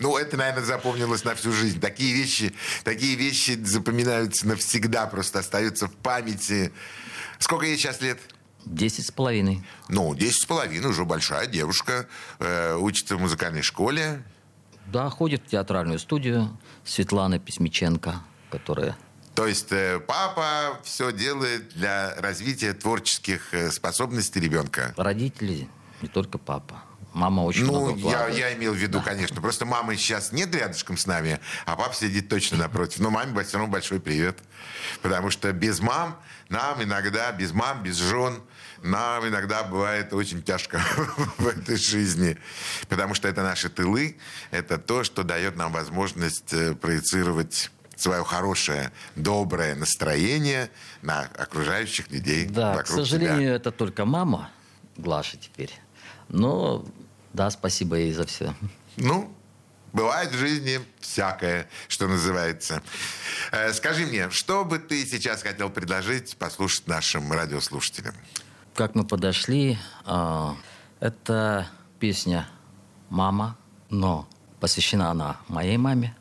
Ну, 0.00 0.16
это, 0.16 0.38
наверное, 0.38 0.64
запомнилось 0.64 1.24
на 1.24 1.34
всю 1.34 1.52
жизнь. 1.52 1.78
Такие 1.78 2.14
вещи, 2.14 2.54
такие 2.84 3.16
вещи 3.16 3.52
запоминаются 3.62 4.48
навсегда, 4.48 5.06
просто 5.06 5.40
остаются 5.40 5.88
в 5.88 5.92
памяти. 5.92 6.72
Сколько 7.38 7.66
ей 7.66 7.76
сейчас 7.76 8.00
лет? 8.00 8.18
Десять 8.64 9.06
с 9.06 9.10
половиной. 9.10 9.62
Ну, 9.88 10.14
10 10.14 10.42
с 10.42 10.46
половиной, 10.46 10.90
уже 10.90 11.04
большая 11.04 11.46
девушка, 11.46 12.06
э, 12.38 12.76
учится 12.76 13.16
в 13.16 13.20
музыкальной 13.20 13.62
школе. 13.62 14.22
Да, 14.86 15.08
ходит 15.10 15.42
в 15.46 15.50
театральную 15.50 15.98
студию 15.98 16.58
Светлана 16.84 17.38
Письмиченко, 17.38 18.22
которая... 18.50 18.96
То 19.38 19.46
есть 19.46 19.70
э, 19.70 20.00
папа 20.00 20.80
все 20.82 21.12
делает 21.12 21.68
для 21.68 22.12
развития 22.16 22.72
творческих 22.72 23.54
э, 23.54 23.70
способностей 23.70 24.40
ребенка. 24.40 24.92
Родители, 24.96 25.68
не 26.02 26.08
только 26.08 26.38
папа. 26.38 26.82
Мама 27.14 27.42
очень 27.42 27.64
Ну, 27.64 27.70
много 27.72 27.90
я, 27.92 27.98
вкладывает. 27.98 28.36
я 28.36 28.54
имел 28.54 28.72
в 28.72 28.76
виду, 28.76 29.00
конечно. 29.00 29.40
Просто 29.40 29.64
мамы 29.64 29.96
сейчас 29.96 30.32
нет 30.32 30.52
рядышком 30.54 30.96
с 30.96 31.06
нами, 31.06 31.38
а 31.66 31.76
папа 31.76 31.94
сидит 31.94 32.28
точно 32.28 32.58
напротив. 32.58 32.98
Но 32.98 33.10
маме 33.10 33.44
все 33.44 33.58
равно 33.58 33.70
большой 33.72 34.00
привет. 34.00 34.38
Потому 35.02 35.30
что 35.30 35.52
без 35.52 35.78
мам 35.78 36.20
нам 36.48 36.82
иногда, 36.82 37.30
без 37.30 37.52
мам, 37.52 37.82
без 37.84 37.96
жен, 37.96 38.40
нам 38.82 39.26
иногда 39.26 39.62
бывает 39.62 40.12
очень 40.12 40.42
тяжко 40.42 40.78
в 41.38 41.46
этой 41.46 41.76
жизни. 41.76 42.36
Потому 42.88 43.14
что 43.14 43.28
это 43.28 43.44
наши 43.44 43.68
тылы, 43.68 44.16
это 44.50 44.78
то, 44.78 45.04
что 45.04 45.22
дает 45.22 45.54
нам 45.56 45.72
возможность 45.72 46.52
э, 46.52 46.74
проецировать 46.74 47.70
свое 48.00 48.24
хорошее, 48.24 48.92
доброе 49.16 49.74
настроение 49.74 50.70
на 51.02 51.22
окружающих 51.22 52.10
людей 52.10 52.46
Да, 52.46 52.82
к 52.82 52.86
сожалению, 52.86 53.40
себя. 53.40 53.54
это 53.56 53.70
только 53.72 54.04
мама, 54.04 54.50
Глаша 54.96 55.36
теперь. 55.36 55.72
Но, 56.28 56.84
да, 57.32 57.50
спасибо 57.50 57.96
ей 57.96 58.12
за 58.12 58.26
все. 58.26 58.54
Ну, 58.96 59.32
бывает 59.92 60.30
в 60.32 60.36
жизни 60.38 60.80
всякое, 61.00 61.68
что 61.88 62.06
называется. 62.08 62.82
Э, 63.52 63.72
Скажи 63.72 64.06
мне, 64.06 64.30
что 64.30 64.64
бы 64.64 64.78
ты 64.78 65.04
сейчас 65.06 65.42
хотел 65.42 65.70
предложить 65.70 66.36
послушать 66.36 66.86
нашим 66.86 67.32
радиослушателям? 67.32 68.14
Как 68.74 68.94
мы 68.94 69.04
подошли, 69.04 69.78
а, 70.04 70.54
это 71.00 71.68
песня 71.98 72.48
«Мама», 73.10 73.56
но 73.90 74.28
посвящена 74.60 75.10
она 75.10 75.36
моей 75.48 75.76
маме. 75.76 76.14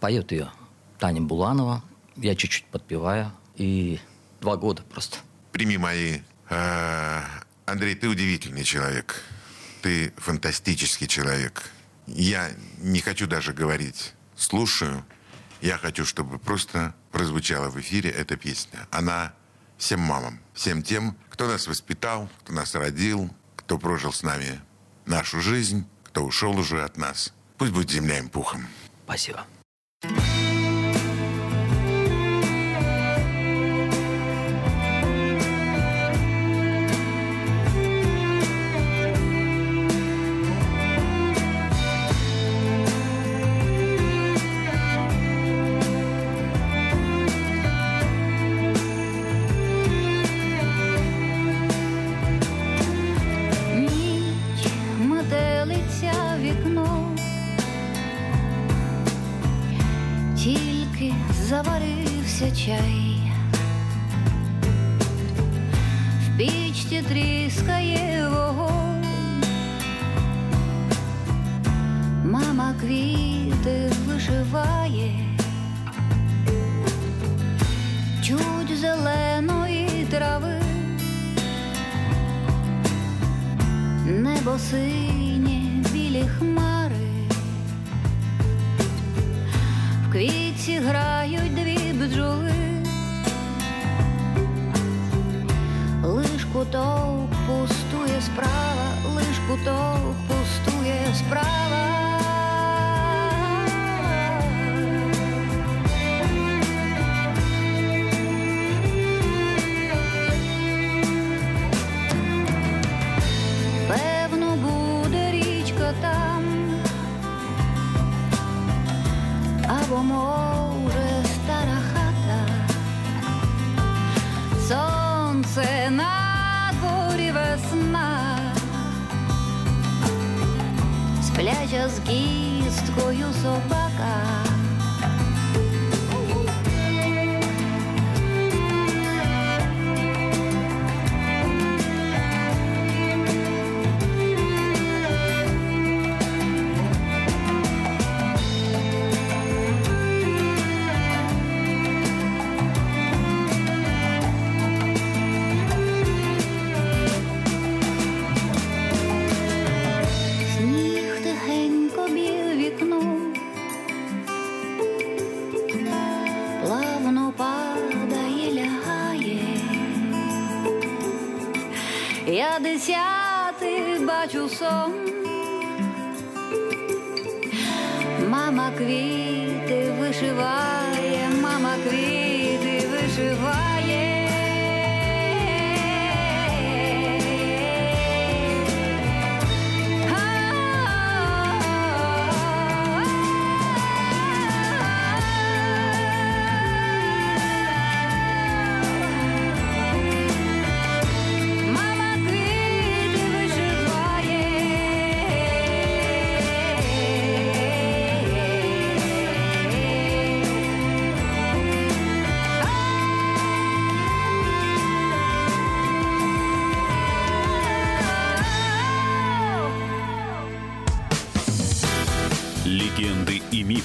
Поет 0.00 0.32
ее 0.32 0.50
Таня 0.98 1.20
Буланова. 1.20 1.82
Я 2.16 2.34
чуть-чуть 2.34 2.66
подпеваю. 2.66 3.32
И 3.56 4.00
два 4.40 4.56
года 4.56 4.82
просто. 4.82 5.18
Прими 5.52 5.78
мои... 5.78 6.20
э, 6.50 7.22
Андрей, 7.66 7.94
ты 7.94 8.08
удивительный 8.08 8.64
человек. 8.64 9.22
Ты 9.82 10.12
фантастический 10.16 11.06
человек. 11.06 11.70
Я 12.06 12.50
не 12.78 13.00
хочу 13.00 13.26
даже 13.26 13.52
говорить 13.52 14.14
«слушаю». 14.36 15.04
Я 15.62 15.78
хочу, 15.78 16.04
чтобы 16.04 16.38
просто 16.38 16.94
прозвучала 17.10 17.70
в 17.70 17.80
эфире 17.80 18.10
эта 18.10 18.36
песня. 18.36 18.86
Она 18.90 19.32
всем 19.78 20.00
мамам, 20.00 20.38
всем 20.52 20.82
тем, 20.82 21.16
кто 21.30 21.48
нас 21.48 21.66
воспитал, 21.66 22.28
кто 22.40 22.52
нас 22.52 22.74
родил, 22.74 23.30
кто 23.56 23.78
прожил 23.78 24.12
с 24.12 24.22
нами 24.22 24.60
нашу 25.06 25.40
жизнь, 25.40 25.86
кто 26.04 26.24
ушел 26.24 26.56
уже 26.58 26.84
от 26.84 26.98
нас. 26.98 27.32
Пусть 27.56 27.72
будет 27.72 27.90
земля 27.90 28.18
им 28.18 28.28
пухом. 28.28 28.66
Спасибо. 29.06 29.46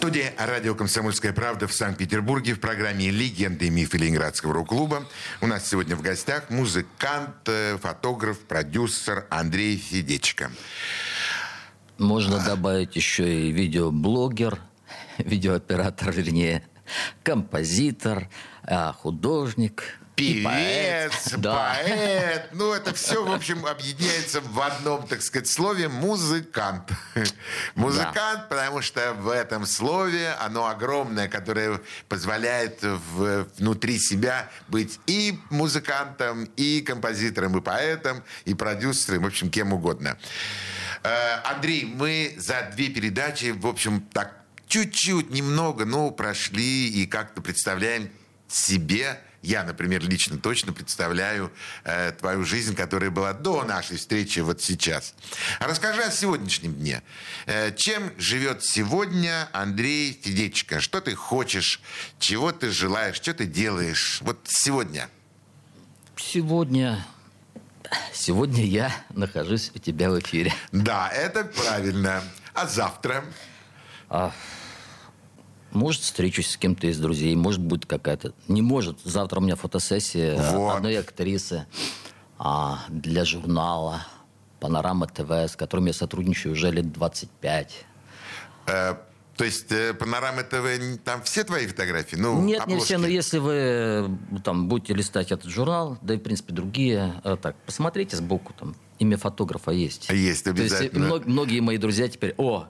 Студии 0.00 0.32
радио 0.38 0.74
«Комсомольская 0.74 1.34
правда» 1.34 1.68
в 1.68 1.74
Санкт-Петербурге 1.74 2.54
в 2.54 2.60
программе 2.60 3.10
«Легенды 3.10 3.66
и 3.66 3.70
мифы 3.70 3.98
Ленинградского 3.98 4.54
рок-клуба». 4.54 5.06
У 5.42 5.46
нас 5.46 5.68
сегодня 5.68 5.94
в 5.94 6.00
гостях 6.00 6.48
музыкант, 6.48 7.36
э, 7.44 7.76
фотограф, 7.76 8.38
продюсер 8.38 9.26
Андрей 9.28 9.76
Федечко. 9.76 10.50
Можно 11.98 12.42
добавить 12.42 12.96
еще 12.96 13.30
и 13.30 13.52
видеоблогер, 13.52 14.58
видеооператор, 15.18 16.12
вернее, 16.12 16.64
композитор, 17.22 18.30
а, 18.62 18.94
художник. 18.94 20.00
И 20.20 20.44
поэт. 20.44 21.10
Певец, 21.12 21.34
Да. 21.38 21.74
поэт. 21.82 22.48
Ну, 22.52 22.72
это 22.72 22.94
все, 22.94 23.24
в 23.24 23.32
общем, 23.32 23.64
объединяется 23.66 24.40
в 24.40 24.60
одном, 24.60 25.06
так 25.06 25.22
сказать, 25.22 25.48
слове 25.48 25.88
музыкант. 25.88 26.90
Музыкант, 27.74 28.48
потому 28.48 28.82
что 28.82 29.14
в 29.14 29.28
этом 29.28 29.66
слове 29.66 30.30
оно 30.40 30.66
огромное, 30.66 31.28
которое 31.28 31.80
позволяет 32.08 32.82
в- 32.82 33.46
внутри 33.58 33.98
себя 33.98 34.48
быть 34.68 34.98
и 35.06 35.38
музыкантом, 35.50 36.44
и 36.56 36.80
композитором, 36.80 37.58
и 37.58 37.60
поэтом, 37.60 38.22
и 38.44 38.54
продюсером, 38.54 39.22
в 39.22 39.26
общем, 39.26 39.50
кем 39.50 39.72
угодно. 39.72 40.18
Э, 41.02 41.36
Андрей, 41.44 41.84
мы 41.84 42.34
за 42.38 42.70
две 42.74 42.88
передачи, 42.88 43.52
в 43.52 43.66
общем, 43.66 44.00
так 44.12 44.34
чуть-чуть, 44.68 45.30
немного, 45.30 45.84
но 45.84 46.10
прошли 46.10 46.88
и 46.88 47.06
как-то 47.06 47.40
представляем 47.40 48.10
себе, 48.48 49.18
я, 49.42 49.64
например, 49.64 50.02
лично 50.02 50.38
точно 50.38 50.72
представляю 50.72 51.50
э, 51.84 52.12
твою 52.12 52.44
жизнь, 52.44 52.74
которая 52.74 53.10
была 53.10 53.32
до 53.32 53.64
нашей 53.64 53.96
встречи 53.96 54.40
вот 54.40 54.60
сейчас. 54.60 55.14
А 55.58 55.66
Расскажи 55.66 56.02
о 56.02 56.10
сегодняшнем 56.10 56.74
дне. 56.74 57.02
Э, 57.46 57.74
чем 57.74 58.12
живет 58.18 58.62
сегодня 58.62 59.48
Андрей 59.52 60.18
Федечко? 60.22 60.80
Что 60.80 61.00
ты 61.00 61.14
хочешь? 61.14 61.80
Чего 62.18 62.52
ты 62.52 62.70
желаешь? 62.70 63.16
Что 63.16 63.32
ты 63.32 63.46
делаешь? 63.46 64.18
Вот 64.22 64.38
сегодня. 64.44 65.08
Сегодня, 66.16 67.06
сегодня 68.12 68.64
я 68.64 68.92
нахожусь 69.10 69.70
у 69.74 69.78
тебя 69.78 70.10
в 70.10 70.20
эфире. 70.20 70.52
Да, 70.70 71.08
это 71.08 71.44
правильно. 71.44 72.22
А 72.52 72.66
завтра? 72.66 73.24
Может, 75.72 76.02
встречусь 76.02 76.50
с 76.50 76.56
кем-то 76.56 76.86
из 76.86 76.98
друзей, 76.98 77.34
может, 77.36 77.60
будет 77.60 77.86
какая-то... 77.86 78.32
Не 78.48 78.62
может. 78.62 78.98
Завтра 79.04 79.38
у 79.38 79.42
меня 79.42 79.56
фотосессия 79.56 80.36
Вот. 80.52 80.76
одной 80.76 80.98
актрисы 80.98 81.66
а, 82.38 82.80
для 82.88 83.24
журнала 83.24 84.04
«Панорама 84.58 85.06
ТВ», 85.06 85.30
с 85.30 85.56
которым 85.56 85.86
я 85.86 85.92
сотрудничаю 85.92 86.52
уже 86.52 86.70
лет 86.70 86.92
25. 86.92 87.84
Э, 88.66 88.94
то 89.36 89.44
есть 89.44 89.72
э, 89.72 89.94
Панорама 89.94 90.42
ТВ, 90.42 91.00
там 91.04 91.22
все 91.22 91.44
твои 91.44 91.66
фотографии? 91.66 92.16
Ну, 92.16 92.42
Нет, 92.42 92.66
не 92.66 92.78
все, 92.78 92.94
обложки? 92.94 92.94
но 92.94 93.06
если 93.06 93.38
вы 93.38 93.52
э, 93.54 94.08
там 94.44 94.68
будете 94.68 94.92
листать 94.92 95.32
этот 95.32 95.50
журнал, 95.50 95.96
да 96.02 96.14
и, 96.14 96.18
в 96.18 96.20
принципе, 96.20 96.52
другие, 96.52 97.20
э, 97.24 97.36
так, 97.40 97.56
посмотрите 97.64 98.16
сбоку, 98.16 98.52
там 98.52 98.76
имя 98.98 99.16
фотографа 99.16 99.70
есть. 99.70 100.10
Есть, 100.10 100.44
То 100.44 100.50
есть, 100.50 100.72
э, 100.72 100.76
обязательно. 100.76 101.06
мно- 101.06 101.22
многие 101.24 101.60
мои 101.60 101.78
друзья 101.78 102.06
теперь, 102.08 102.34
о, 102.36 102.68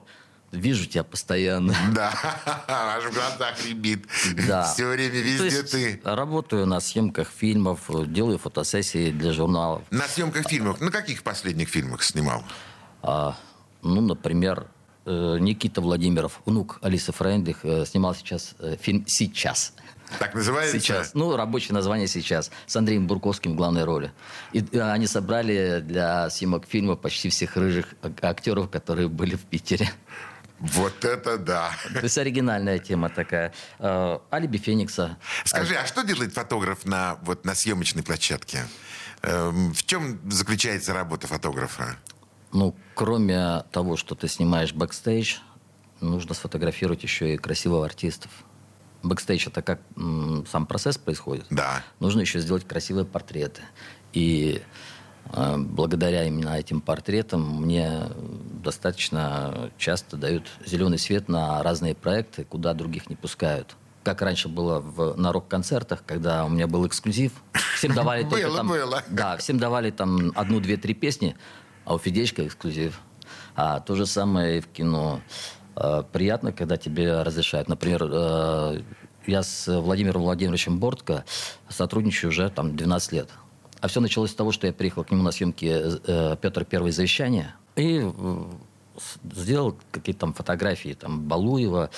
вижу 0.51 0.85
тебя 0.85 1.03
постоянно. 1.03 1.75
Да, 1.93 2.13
аж 2.67 3.03
в 3.05 3.13
глазах 3.13 3.65
рябит. 3.65 4.05
Да. 4.47 4.63
Все 4.63 4.85
время 4.87 5.11
То 5.11 5.17
везде 5.17 5.45
есть 5.45 5.71
ты. 5.71 6.01
Работаю 6.03 6.65
на 6.65 6.79
съемках 6.79 7.29
фильмов, 7.29 7.89
делаю 8.11 8.37
фотосессии 8.37 9.11
для 9.11 9.33
журналов. 9.33 9.83
На 9.91 10.07
съемках 10.07 10.47
фильмов. 10.47 10.79
На 10.81 10.91
каких 10.91 11.23
последних 11.23 11.69
фильмах 11.69 12.03
снимал? 12.03 12.43
А, 13.01 13.35
ну, 13.81 14.01
например, 14.01 14.67
э, 15.05 15.37
Никита 15.39 15.81
Владимиров, 15.81 16.41
внук 16.45 16.79
Алисы 16.81 17.11
Фрейндлих, 17.11 17.59
э, 17.63 17.85
снимал 17.85 18.13
сейчас 18.15 18.55
э, 18.59 18.75
фильм 18.79 19.05
«Сейчас». 19.07 19.73
Так 20.19 20.35
называется? 20.35 20.77
Сейчас. 20.77 21.13
Ну, 21.13 21.35
рабочее 21.37 21.73
название 21.73 22.05
«Сейчас». 22.07 22.51
С 22.67 22.75
Андреем 22.75 23.07
Бурковским 23.07 23.53
в 23.53 23.55
главной 23.55 23.85
роли. 23.85 24.11
И 24.51 24.63
они 24.77 25.07
собрали 25.07 25.79
для 25.79 26.29
съемок 26.29 26.65
фильма 26.67 26.95
почти 26.97 27.29
всех 27.29 27.55
рыжих 27.55 27.85
ак- 28.01 28.21
актеров, 28.23 28.69
которые 28.69 29.07
были 29.07 29.35
в 29.35 29.45
Питере. 29.45 29.89
Вот 30.61 31.03
это 31.05 31.37
да. 31.37 31.71
То 31.93 32.03
есть 32.03 32.17
оригинальная 32.17 32.77
тема 32.79 33.09
такая. 33.09 33.51
Э, 33.79 34.19
Алиби 34.31 34.57
Феникса. 34.57 35.17
Скажи, 35.43 35.75
а 35.75 35.85
что 35.87 36.03
делает 36.03 36.33
фотограф 36.33 36.85
на, 36.85 37.17
вот, 37.23 37.45
на 37.45 37.55
съемочной 37.55 38.03
площадке? 38.03 38.65
Эм, 39.23 39.73
В 39.73 39.83
чем 39.83 40.19
заключается 40.31 40.93
работа 40.93 41.27
фотографа? 41.27 41.97
Ну, 42.53 42.75
кроме 42.95 43.63
того, 43.71 43.97
что 43.97 44.13
ты 44.13 44.27
снимаешь 44.27 44.73
бэкстейдж, 44.73 45.37
нужно 45.99 46.35
сфотографировать 46.35 47.01
еще 47.03 47.33
и 47.33 47.37
красивых 47.37 47.85
артистов. 47.85 48.29
Бэкстейдж 49.03 49.47
это 49.47 49.63
как 49.63 49.79
м, 49.97 50.45
сам 50.51 50.67
процесс 50.67 50.97
происходит. 50.97 51.45
Да. 51.49 51.83
Нужно 51.99 52.21
еще 52.21 52.39
сделать 52.39 52.67
красивые 52.67 53.05
портреты. 53.05 53.63
И 54.13 54.61
благодаря 55.33 56.25
именно 56.25 56.57
этим 56.57 56.81
портретам 56.81 57.61
мне 57.61 58.03
достаточно 58.63 59.71
часто 59.77 60.17
дают 60.17 60.47
зеленый 60.65 60.97
свет 60.97 61.29
на 61.29 61.63
разные 61.63 61.95
проекты, 61.95 62.43
куда 62.43 62.73
других 62.73 63.09
не 63.09 63.15
пускают. 63.15 63.75
Как 64.03 64.21
раньше 64.21 64.49
было 64.49 64.79
в, 64.79 65.15
на 65.15 65.31
рок-концертах, 65.31 66.03
когда 66.05 66.45
у 66.45 66.49
меня 66.49 66.67
был 66.67 66.87
эксклюзив. 66.87 67.33
Всем 67.75 67.93
давали 67.93 68.23
только 68.23 68.47
Было, 68.47 68.57
там... 68.57 68.67
было. 68.67 69.03
Да, 69.09 69.37
всем 69.37 69.59
давали 69.59 69.91
там 69.91 70.31
одну, 70.35 70.59
две, 70.59 70.77
три 70.77 70.93
песни, 70.93 71.35
а 71.85 71.95
у 71.95 71.99
Федечка 71.99 72.45
эксклюзив. 72.45 72.99
А 73.55 73.79
то 73.79 73.95
же 73.95 74.05
самое 74.05 74.57
и 74.57 74.61
в 74.61 74.67
кино. 74.67 75.21
Э, 75.75 76.03
Приятно, 76.11 76.51
когда 76.51 76.77
тебе 76.77 77.21
разрешают. 77.21 77.69
Например, 77.69 78.07
э, 78.11 78.81
я 79.27 79.43
с 79.43 79.67
Владимиром 79.79 80.23
Владимировичем 80.23 80.79
Бортко 80.79 81.23
сотрудничаю 81.69 82.29
уже 82.29 82.49
там 82.49 82.75
12 82.75 83.11
лет. 83.11 83.29
А 83.81 83.87
все 83.87 83.99
началось 83.99 84.31
с 84.31 84.35
того, 84.35 84.51
что 84.51 84.67
я 84.67 84.73
приехал 84.73 85.03
к 85.03 85.11
нему 85.11 85.23
на 85.23 85.31
съемки 85.31 85.65
э, 85.65 86.37
Петр 86.39 86.65
Первое 86.65 86.91
завещание 86.91 87.55
и 87.75 88.01
э, 88.03 88.43
сделал 89.33 89.77
какие-то 89.91 90.21
там 90.21 90.33
фотографии 90.33 90.93
там 90.93 91.21
Балуева, 91.21 91.89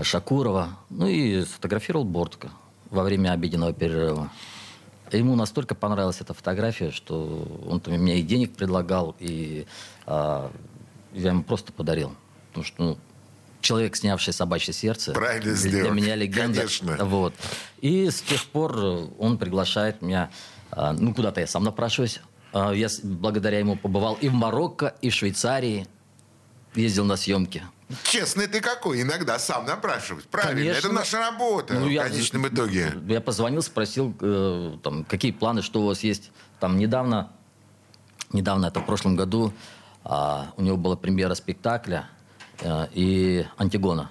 Шакурова. 0.00 0.78
Ну 0.90 1.06
и 1.06 1.42
сфотографировал 1.44 2.04
Бортко 2.04 2.50
во 2.90 3.02
время 3.02 3.32
обеденного 3.32 3.74
перерыва. 3.74 4.30
Ему 5.12 5.36
настолько 5.36 5.74
понравилась 5.74 6.20
эта 6.20 6.34
фотография, 6.34 6.90
что 6.90 7.46
он 7.66 7.80
там 7.80 7.94
мне 7.94 8.18
и 8.18 8.22
денег 8.22 8.54
предлагал, 8.54 9.16
и 9.18 9.66
а, 10.06 10.50
я 11.14 11.30
ему 11.30 11.42
просто 11.42 11.72
подарил. 11.72 12.14
Потому 12.48 12.64
что 12.64 12.82
ну, 12.82 12.98
человек, 13.60 13.96
снявший 13.96 14.32
собачье 14.32 14.74
сердце, 14.74 15.12
Правильно 15.12 15.44
для 15.44 15.54
сделал. 15.54 15.94
меня 15.94 16.14
легенда. 16.14 16.58
Конечно. 16.60 17.04
Вот. 17.04 17.34
И 17.80 18.10
с 18.10 18.20
тех 18.20 18.44
пор 18.46 18.76
э, 18.76 19.06
он 19.18 19.38
приглашает 19.38 20.02
меня, 20.02 20.30
ну, 20.76 21.14
куда-то 21.14 21.40
я 21.40 21.46
сам 21.46 21.64
напрашиваюсь. 21.64 22.20
А, 22.52 22.72
Я 22.72 22.88
благодаря 23.02 23.58
ему 23.58 23.76
побывал 23.76 24.14
и 24.20 24.28
в 24.28 24.34
Марокко, 24.34 24.94
и 25.02 25.10
в 25.10 25.14
Швейцарии. 25.14 25.86
Ездил 26.74 27.04
на 27.04 27.16
съемки. 27.16 27.62
Честный 28.04 28.46
ты 28.46 28.60
какой, 28.60 29.00
иногда 29.00 29.38
сам 29.38 29.64
напрашиваюсь. 29.64 30.26
Правильно, 30.30 30.60
Конечно. 30.60 30.78
это 30.88 30.92
наша 30.94 31.18
работа 31.18 31.74
Ну, 31.74 31.86
в 31.86 31.88
я- 31.88 32.04
конечном 32.04 32.46
итоге. 32.46 32.92
Я 33.08 33.20
позвонил, 33.22 33.62
спросил, 33.62 34.14
э, 34.20 34.76
там, 34.82 35.04
какие 35.04 35.32
планы, 35.32 35.62
что 35.62 35.80
у 35.82 35.86
вас 35.86 36.04
есть. 36.04 36.30
Там 36.60 36.76
недавно, 36.78 37.30
недавно, 38.32 38.66
это 38.66 38.80
в 38.80 38.86
прошлом 38.86 39.16
году, 39.16 39.52
а, 40.04 40.52
у 40.58 40.62
него 40.62 40.76
была 40.76 40.96
премьера 40.96 41.34
спектакля 41.34 42.08
э, 42.60 42.86
и 42.92 43.46
Антигона. 43.56 44.10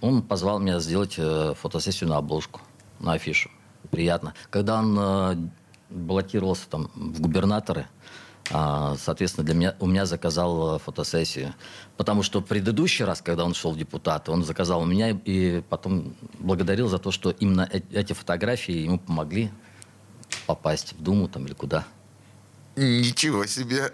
Он 0.00 0.20
позвал 0.22 0.58
меня 0.58 0.80
сделать 0.80 1.14
э, 1.18 1.54
фотосессию 1.56 2.10
на 2.10 2.16
обложку, 2.16 2.60
на 2.98 3.12
афишу. 3.12 3.50
Приятно. 3.90 4.34
Когда 4.50 4.78
он 4.80 4.98
э, 4.98 5.36
баллотировался 5.92 6.68
там 6.68 6.90
в 6.94 7.20
губернаторы, 7.20 7.86
а, 8.50 8.96
соответственно, 8.98 9.46
для 9.46 9.54
меня, 9.54 9.76
у 9.78 9.86
меня 9.86 10.04
заказал 10.04 10.76
э, 10.76 10.78
фотосессию. 10.78 11.54
Потому 11.96 12.22
что 12.22 12.40
предыдущий 12.40 13.04
раз, 13.04 13.22
когда 13.22 13.44
он 13.44 13.54
шел 13.54 13.72
в 13.72 13.78
депутаты, 13.78 14.30
он 14.30 14.44
заказал 14.44 14.82
у 14.82 14.84
меня 14.84 15.10
и 15.24 15.62
потом 15.68 16.14
благодарил 16.38 16.88
за 16.88 16.98
то, 16.98 17.12
что 17.12 17.30
именно 17.30 17.68
э- 17.72 17.80
эти 17.92 18.12
фотографии 18.12 18.74
ему 18.74 18.98
помогли 18.98 19.50
попасть 20.46 20.94
в 20.94 21.02
Думу 21.02 21.28
там 21.28 21.46
или 21.46 21.54
куда. 21.54 21.86
Ничего 22.76 23.46
себе. 23.46 23.92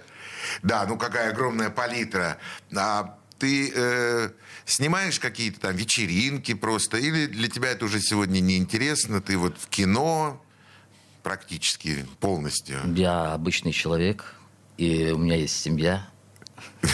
Да, 0.63 0.87
ну 0.87 0.97
какая 0.97 1.31
огромная 1.31 1.71
палитра. 1.71 2.39
А 2.75 3.19
ты 3.39 3.73
э, 3.75 4.31
снимаешь 4.65 5.21
какие-то 5.21 5.61
там 5.61 5.77
вечеринки 5.77 6.55
просто? 6.55 6.97
Или 6.97 7.27
для 7.27 7.49
тебя 7.49 7.71
это 7.71 7.85
уже 7.85 8.01
сегодня 8.01 8.41
неинтересно? 8.41 9.21
Ты 9.21 9.37
вот 9.37 9.59
в 9.59 9.69
кино 9.69 10.43
практически 11.23 12.07
полностью. 12.21 12.79
Я 12.95 13.35
обычный 13.35 13.73
человек, 13.73 14.35
и 14.77 15.11
у 15.11 15.19
меня 15.19 15.37
есть 15.37 15.61
семья. 15.61 16.09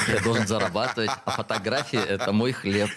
Я 0.08 0.20
должен 0.22 0.46
зарабатывать, 0.46 1.10
а 1.24 1.30
фотографии– 1.30 1.98
это 2.08 2.32
мой 2.32 2.52
хлеб. 2.52 2.90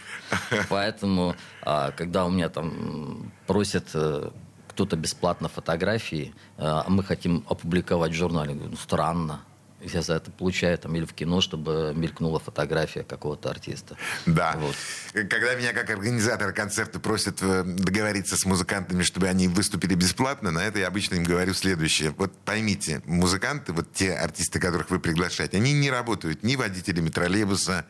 Поэтому, 0.70 1.36
а, 1.62 1.92
когда 1.92 2.26
у 2.26 2.30
меня 2.30 2.50
там 2.50 3.32
просят 3.46 3.90
э, 3.94 4.30
кто-то 4.68 4.96
бесплатно 4.96 5.50
фотографии, 5.50 6.34
а 6.58 6.86
мы 6.88 7.04
хотим 7.04 7.46
опубликовать 7.50 8.12
в 8.12 8.16
журнале, 8.16 8.54
ну, 8.54 8.76
странно. 8.78 9.42
Я 9.82 10.02
за 10.02 10.16
это 10.16 10.32
получаю 10.32 10.78
там 10.78 10.96
или 10.96 11.06
в 11.06 11.14
кино, 11.14 11.40
чтобы 11.40 11.94
мелькнула 11.96 12.40
фотография 12.40 13.04
какого-то 13.04 13.50
артиста. 13.50 13.96
Да. 14.26 14.56
Вот. 14.58 14.76
Когда 15.14 15.56
меня 15.56 15.74
как 15.74 15.90
организатор 15.90 16.52
концерта 16.52 17.00
просят 17.00 17.38
э, 17.42 17.64
договориться 17.64 18.38
с 18.38 18.46
музыкантами, 18.46 19.04
чтобы 19.04 19.28
они 19.28 19.48
выступили 19.48 19.94
бесплатно, 19.94 20.52
на 20.52 20.60
это 20.60 20.80
я 20.80 20.88
обычно 20.88 21.16
им 21.16 21.24
говорю 21.24 21.54
следующее. 21.54 22.14
Вот 22.18 22.36
поймите, 22.40 23.02
музыканты, 23.06 23.72
вот 23.72 23.94
те 23.94 24.14
артисты, 24.14 24.60
которых 24.60 24.90
вы 24.90 25.00
приглашаете, 25.00 25.58
они 25.58 25.74
не 25.74 25.92
работают 25.92 26.44
ни 26.44 26.56
водителями 26.56 27.10
троллейбуса, 27.10 27.86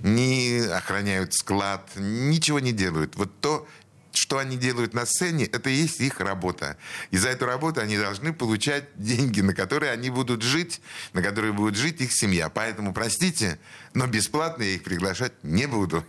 ни 0.00 0.66
охраняют 0.68 1.32
склад, 1.34 1.88
ничего 1.96 2.60
не 2.60 2.72
делают. 2.72 3.16
Вот 3.16 3.40
то, 3.40 3.66
что 4.12 4.38
они 4.38 4.56
делают 4.56 4.94
на 4.94 5.06
сцене, 5.06 5.44
это 5.44 5.70
и 5.70 5.74
есть 5.74 6.00
их 6.00 6.20
работа. 6.20 6.76
И 7.10 7.18
за 7.18 7.28
эту 7.28 7.46
работу 7.46 7.80
они 7.80 7.96
должны 7.96 8.32
получать 8.32 8.84
деньги, 8.96 9.40
на 9.40 9.54
которые 9.54 9.92
они 9.92 10.10
будут 10.10 10.42
жить, 10.42 10.80
на 11.12 11.22
которые 11.22 11.52
будет 11.52 11.76
жить 11.76 12.00
их 12.00 12.12
семья. 12.12 12.48
Поэтому, 12.48 12.92
простите, 12.92 13.58
но 13.94 14.06
бесплатно 14.06 14.62
я 14.62 14.70
их 14.70 14.82
приглашать 14.82 15.32
не 15.42 15.66
буду. 15.66 16.04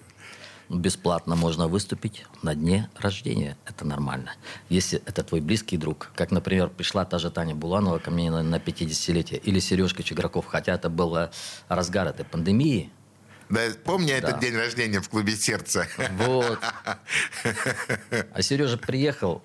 Бесплатно 0.70 1.36
можно 1.36 1.68
выступить 1.68 2.26
на 2.44 2.56
дне 2.56 2.90
рождения. 2.98 3.58
Это 3.66 3.84
нормально. 3.86 4.32
Если 4.70 5.02
это 5.06 5.22
твой 5.22 5.42
близкий 5.42 5.76
друг. 5.76 6.12
Как, 6.16 6.32
например, 6.32 6.70
пришла 6.70 7.04
та 7.04 7.20
же 7.20 7.30
Таня 7.30 7.56
Буланова 7.56 8.00
ко 8.00 8.10
мне 8.10 8.32
на, 8.32 8.42
на 8.42 8.56
50-летие. 8.56 9.38
Или 9.38 9.60
Сережка 9.60 10.02
Чиграков. 10.02 10.46
Хотя 10.46 10.74
это 10.74 10.90
был 10.90 11.30
разгар 11.68 12.08
этой 12.08 12.24
пандемии. 12.24 12.90
Да, 13.52 13.62
помню 13.84 14.08
Да. 14.22 14.30
этот 14.30 14.40
день 14.40 14.56
рождения 14.56 15.02
в 15.02 15.10
клубе 15.10 15.34
сердца. 15.36 15.88
Вот. 16.18 16.60
А 18.34 18.42
Сережа 18.42 18.78
приехал, 18.78 19.42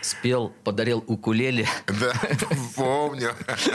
спел, 0.00 0.52
подарил 0.64 1.04
укулеле. 1.06 1.66
Да, 1.86 2.12
помню. 2.74 3.32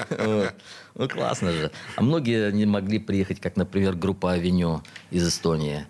Вот. 0.10 0.54
Ну, 0.96 1.10
классно 1.10 1.52
же. 1.52 1.72
А 1.96 2.02
многие 2.02 2.52
не 2.52 2.66
могли 2.66 3.00
приехать, 3.00 3.40
как, 3.40 3.56
например, 3.56 3.96
группа 3.96 4.34
«Авеню» 4.34 4.82
из 5.12 5.28
Эстонии. 5.28 5.86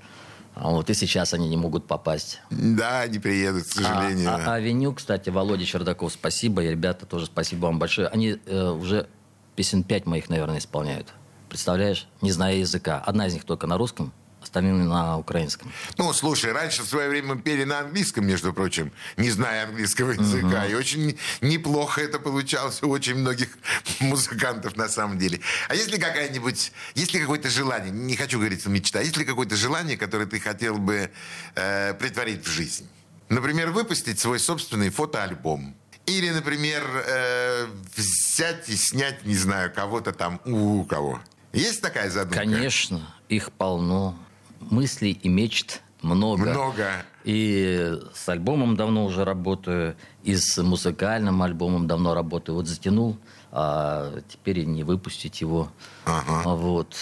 А 0.56 0.70
вот 0.70 0.90
и 0.90 0.94
сейчас 0.94 1.34
они 1.34 1.50
не 1.50 1.58
могут 1.58 1.86
попасть. 1.86 2.42
Да, 2.50 3.06
не 3.08 3.20
приедут, 3.20 3.64
к 3.64 3.74
сожалению. 3.74 4.30
А, 4.30 4.36
а 4.46 4.54
«Авеню», 4.56 4.94
кстати, 4.94 5.30
Володя 5.30 5.66
Чердаков, 5.66 6.14
спасибо. 6.14 6.64
И 6.64 6.70
ребята 6.70 7.06
тоже 7.06 7.26
спасибо 7.26 7.66
вам 7.66 7.78
большое. 7.78 8.08
Они 8.08 8.38
э, 8.46 8.70
уже 8.70 9.08
песен 9.56 9.84
пять 9.84 10.06
моих, 10.06 10.30
наверное, 10.30 10.60
исполняют. 10.60 11.14
Представляешь? 11.56 12.10
Не 12.22 12.34
зная 12.34 12.56
языка. 12.58 13.02
Одна 13.06 13.28
из 13.28 13.34
них 13.34 13.46
только 13.46 13.66
на 13.66 13.78
русском, 13.78 14.12
остальные 14.42 14.74
на 14.74 15.18
украинском. 15.18 15.72
Ну, 15.98 16.12
слушай, 16.12 16.52
раньше 16.52 16.84
в 16.84 16.86
свое 16.86 17.08
время 17.08 17.38
пели 17.38 17.64
на 17.64 17.80
английском, 17.80 18.28
между 18.28 18.52
прочим, 18.52 18.92
не 19.16 19.32
зная 19.32 19.64
английского 19.64 20.12
языка. 20.12 20.66
И 20.66 20.74
очень 20.74 21.18
неплохо 21.40 22.02
это 22.02 22.20
получалось 22.20 22.84
у 22.84 22.90
очень 22.90 23.16
многих 23.16 23.58
музыкантов 24.02 24.76
на 24.76 24.90
самом 24.90 25.18
деле. 25.18 25.40
А 25.70 25.76
если 25.76 25.98
какая-нибудь, 25.98 26.74
если 26.94 27.20
какое-то 27.20 27.50
желание, 27.50 27.90
не 27.90 28.18
хочу 28.18 28.38
говорить 28.38 28.66
мечта, 28.66 29.00
есть 29.00 29.16
ли 29.16 29.24
какое-то 29.24 29.56
желание, 29.56 29.96
которое 29.96 30.26
ты 30.26 30.42
хотел 30.42 30.78
бы 30.78 31.10
э, 31.56 31.94
притворить 31.94 32.46
в 32.46 32.52
жизнь? 32.52 32.86
Например, 33.30 33.72
выпустить 33.72 34.20
свой 34.20 34.40
собственный 34.40 34.90
фотоальбом. 34.90 35.74
Или, 36.06 36.32
например, 36.32 36.84
э, 37.08 37.68
взять 37.96 38.68
и 38.68 38.76
снять, 38.76 39.26
не 39.26 39.36
знаю, 39.36 39.72
кого-то 39.74 40.12
там, 40.12 40.42
у 40.44 40.84
кого. 40.84 41.22
Есть 41.56 41.82
такая 41.82 42.10
задумка? 42.10 42.40
Конечно, 42.40 43.02
их 43.30 43.52
полно. 43.52 44.18
Мыслей 44.60 45.12
и 45.12 45.30
мечт 45.30 45.82
много. 46.02 46.52
Много. 46.52 47.06
И 47.24 47.98
с 48.14 48.30
альбомом 48.30 48.76
давно 48.76 49.06
уже 49.06 49.26
работаю, 49.26 49.96
и 50.24 50.36
с 50.36 50.62
музыкальным 50.62 51.42
альбомом 51.42 51.88
давно 51.88 52.14
работаю. 52.14 52.56
Вот 52.56 52.68
затянул, 52.68 53.18
а 53.52 54.22
теперь 54.28 54.60
и 54.60 54.66
не 54.66 54.84
выпустить 54.84 55.42
его. 55.42 55.72
Ага. 56.06 56.44
А 56.46 56.56
Вот 56.56 56.96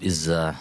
из-за 0.00 0.56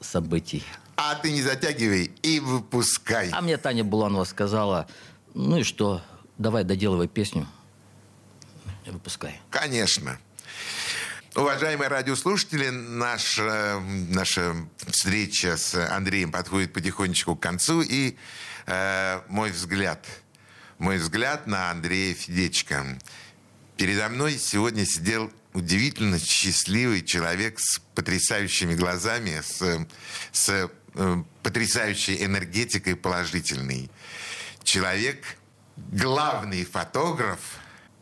событий. 0.00 0.64
А 0.96 1.14
ты 1.16 1.32
не 1.32 1.42
затягивай 1.42 2.12
и 2.22 2.40
выпускай. 2.40 3.30
А 3.30 3.40
мне 3.40 3.56
Таня 3.56 3.84
Буланова 3.84 4.24
сказала, 4.24 4.86
ну 5.34 5.58
и 5.58 5.62
что, 5.62 6.00
давай 6.38 6.64
доделывай 6.64 7.08
песню 7.08 7.46
и 8.86 8.90
выпускай. 8.90 9.40
Конечно. 9.50 10.18
Уважаемые 11.34 11.88
радиослушатели, 11.88 12.68
наша, 12.68 13.80
наша 14.10 14.54
встреча 14.86 15.56
с 15.56 15.74
Андреем 15.90 16.30
подходит 16.30 16.74
потихонечку 16.74 17.36
к 17.36 17.40
концу. 17.40 17.80
И 17.80 18.18
э, 18.66 19.22
мой 19.28 19.50
взгляд, 19.50 20.06
мой 20.76 20.98
взгляд 20.98 21.46
на 21.46 21.70
Андрея 21.70 22.12
Федечка. 22.12 22.84
Передо 23.78 24.10
мной 24.10 24.36
сегодня 24.36 24.84
сидел 24.84 25.32
удивительно 25.54 26.18
счастливый 26.18 27.02
человек 27.02 27.58
с 27.60 27.78
потрясающими 27.94 28.74
глазами, 28.74 29.40
с, 29.42 29.86
с 30.32 30.68
э, 30.94 31.22
потрясающей 31.42 32.22
энергетикой 32.26 32.94
положительной. 32.94 33.90
Человек, 34.64 35.24
главный 35.78 36.66
фотограф, 36.66 37.40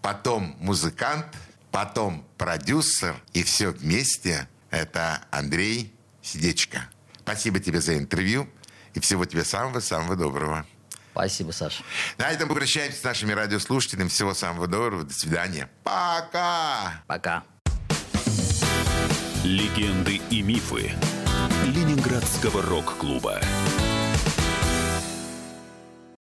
потом 0.03 0.57
музыкант, 0.59 1.27
потом 1.71 2.27
продюсер, 2.37 3.17
и 3.33 3.43
все 3.43 3.71
вместе 3.71 4.49
это 4.71 5.21
Андрей 5.31 5.95
Сидечко. 6.23 6.89
Спасибо 7.21 7.61
тебе 7.61 7.81
за 7.81 7.97
интервью 7.97 8.49
и 8.95 9.01
всего 9.01 9.25
тебе 9.25 9.45
самого-самого 9.45 10.17
доброго. 10.17 10.67
Спасибо, 11.13 11.51
Саша. 11.51 11.83
На 12.19 12.31
этом 12.31 12.49
мы 12.49 12.55
прощаемся 12.55 13.01
с 13.01 13.05
нашими 13.05 13.33
радиослушателями. 13.33 14.09
Всего 14.09 14.33
самого 14.35 14.67
доброго. 14.67 15.05
До 15.05 15.13
свидания. 15.13 15.69
Пока! 15.83 17.03
Пока. 17.07 17.45
Легенды 19.45 20.21
и 20.31 20.43
мифы 20.43 20.93
Ленинградского 21.65 22.63
рок-клуба. 22.63 23.41